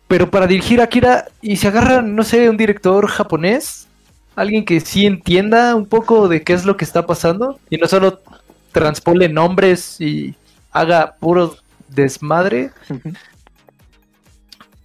[0.08, 3.88] Pero para dirigir a Akira, y se agarra, no sé, un director japonés,
[4.36, 7.88] alguien que sí entienda un poco de qué es lo que está pasando, y no
[7.88, 8.20] solo
[8.70, 10.34] transpole nombres y
[10.70, 11.56] haga puro
[11.88, 12.70] desmadre.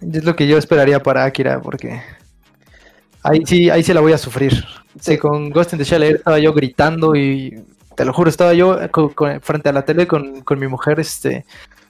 [0.00, 2.02] Es lo que yo esperaría para Akira, porque
[3.22, 4.52] ahí sí, ahí sí la voy a sufrir.
[5.00, 5.18] Sí, Sí.
[5.18, 7.64] con Ghost in the Shell estaba yo gritando y
[7.96, 8.78] te lo juro, estaba yo
[9.42, 11.44] frente a la tele con, con mi mujer, este,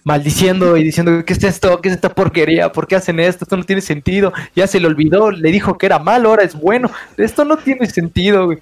[0.04, 1.80] maldiciendo y diciendo, ¿qué es esto?
[1.80, 2.70] ¿Qué es esta porquería?
[2.72, 3.44] ¿Por qué hacen esto?
[3.44, 4.32] Esto no tiene sentido.
[4.54, 6.90] Ya se le olvidó, le dijo que era malo, ahora es bueno.
[7.16, 8.58] Esto no tiene sentido, güey.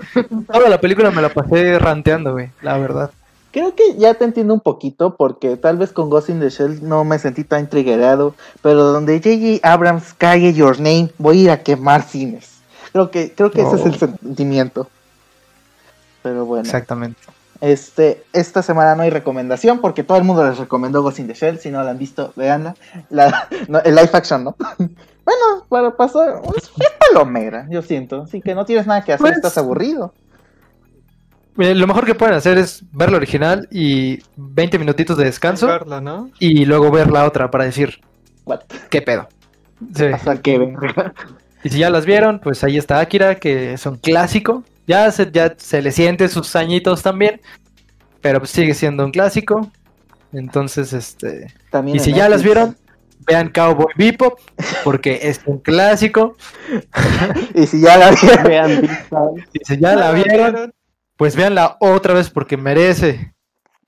[0.47, 3.11] Toda la película me la pasé ranteando, güey, la verdad.
[3.53, 6.87] Creo que ya te entiendo un poquito porque tal vez con Ghost in the Shell
[6.89, 9.69] no me sentí tan triggerado, pero donde J.J.
[9.69, 12.61] Abrams cague Your Name, voy a ir a quemar cines.
[12.93, 14.89] Creo que creo que ese es el sentimiento.
[16.23, 17.21] Pero bueno, Exactamente.
[17.61, 21.35] este esta semana no hay recomendación porque todo el mundo les recomendó Ghost in the
[21.35, 22.77] Shell, si no la han visto, veanla.
[23.11, 24.55] La, no, el live action, ¿no?
[25.25, 29.25] bueno, para pasar es, es palomera, yo siento, así que no tienes nada que hacer,
[29.27, 30.13] Pues- estás aburrido.
[31.61, 36.01] Lo mejor que pueden hacer es ver la original y 20 minutitos de descanso Verla,
[36.01, 36.31] ¿no?
[36.39, 38.01] y luego ver la otra para decir,
[38.45, 38.61] What?
[38.89, 39.29] ¿qué pedo?
[39.95, 40.07] Sí.
[40.07, 41.15] Hasta que verga.
[41.63, 44.65] Y si ya las vieron, pues ahí está Akira, que es un clásico.
[44.87, 47.41] Ya se, ya se le siente sus añitos también,
[48.21, 49.71] pero pues sigue siendo un clásico.
[50.33, 51.53] Entonces, este...
[51.71, 52.77] También Y si ya las vieron,
[53.27, 54.39] vean Cowboy Bebop,
[54.85, 56.37] porque es un clásico.
[57.55, 58.45] Y si ya la vieron.
[58.45, 58.83] Vean.
[59.53, 60.73] Y si ya la vieron,
[61.21, 63.35] pues véanla otra vez porque merece.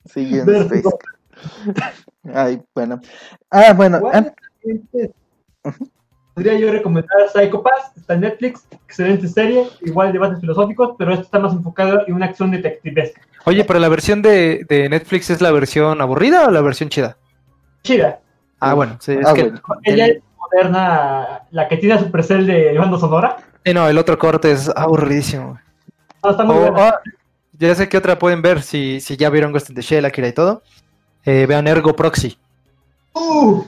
[0.05, 0.83] Sí, en Space.
[2.31, 3.01] Ay, bueno.
[3.49, 3.99] Ah, bueno.
[4.13, 4.23] ah,
[6.35, 11.23] Podría yo recomendar Psycho Pass, está en Netflix, excelente serie, igual debates filosóficos, pero esto
[11.25, 13.19] está más enfocado en una acción detectivesca.
[13.45, 17.17] Oye, pero la versión de, de Netflix es la versión aburrida o la versión chida?
[17.83, 18.19] Chida.
[18.59, 19.61] Ah, bueno, sí, es Ah, que bueno.
[19.83, 23.37] Ella el- es moderna, la que tiene a Supercell de banda sonora.
[23.63, 25.59] eh, no, el otro corte es aburridísimo.
[26.23, 26.89] No, está muy O- buena.
[26.89, 26.93] o-
[27.67, 30.27] ya sé que otra pueden ver si, si ya vieron Ghost in the Shell, Akira
[30.27, 30.63] y todo.
[31.25, 32.37] Eh, vean Ergo Proxy.
[33.13, 33.63] Uh,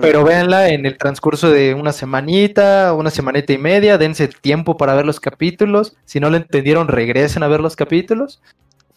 [0.00, 4.94] Pero véanla en el transcurso de una semanita, una semanita y media, dense tiempo para
[4.94, 5.96] ver los capítulos.
[6.04, 8.40] Si no lo entendieron, regresen a ver los capítulos.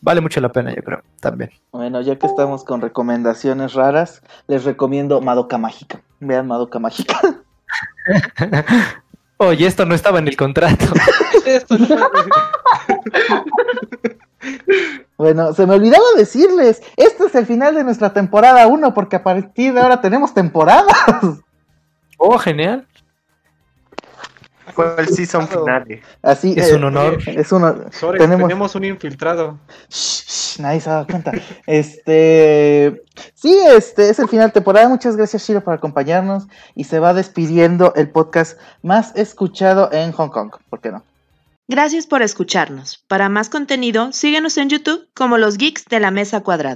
[0.01, 1.51] Vale mucho la pena, yo creo, también.
[1.71, 6.01] Bueno, ya que estamos con recomendaciones raras, les recomiendo Madoka Mágica.
[6.19, 7.19] Vean Madoka Mágica.
[9.37, 10.85] Oye, esto no estaba en el contrato.
[11.45, 11.87] Esto no-
[15.17, 19.23] Bueno, se me olvidaba decirles, este es el final de nuestra temporada 1, porque a
[19.23, 20.95] partir de ahora tenemos temporadas.
[22.17, 22.87] Oh, genial.
[24.73, 26.01] Fue el season finale.
[26.21, 27.19] Así Es eh, un honor.
[27.27, 27.87] Es un honor.
[27.93, 28.75] Sores, Tenemos- tenemos...
[28.75, 29.57] un infiltrado.
[29.89, 31.31] Shh, shh, nadie se ha dado cuenta.
[31.67, 34.89] Este, sí, este es el final de temporada.
[34.89, 36.47] Muchas gracias, Shiro, por acompañarnos.
[36.73, 40.51] Y se va despidiendo el podcast más escuchado en Hong Kong.
[40.69, 41.03] ¿Por qué no?
[41.67, 43.03] Gracias por escucharnos.
[43.07, 46.73] Para más contenido, síguenos en YouTube como los Geeks de la Mesa Cuadrada.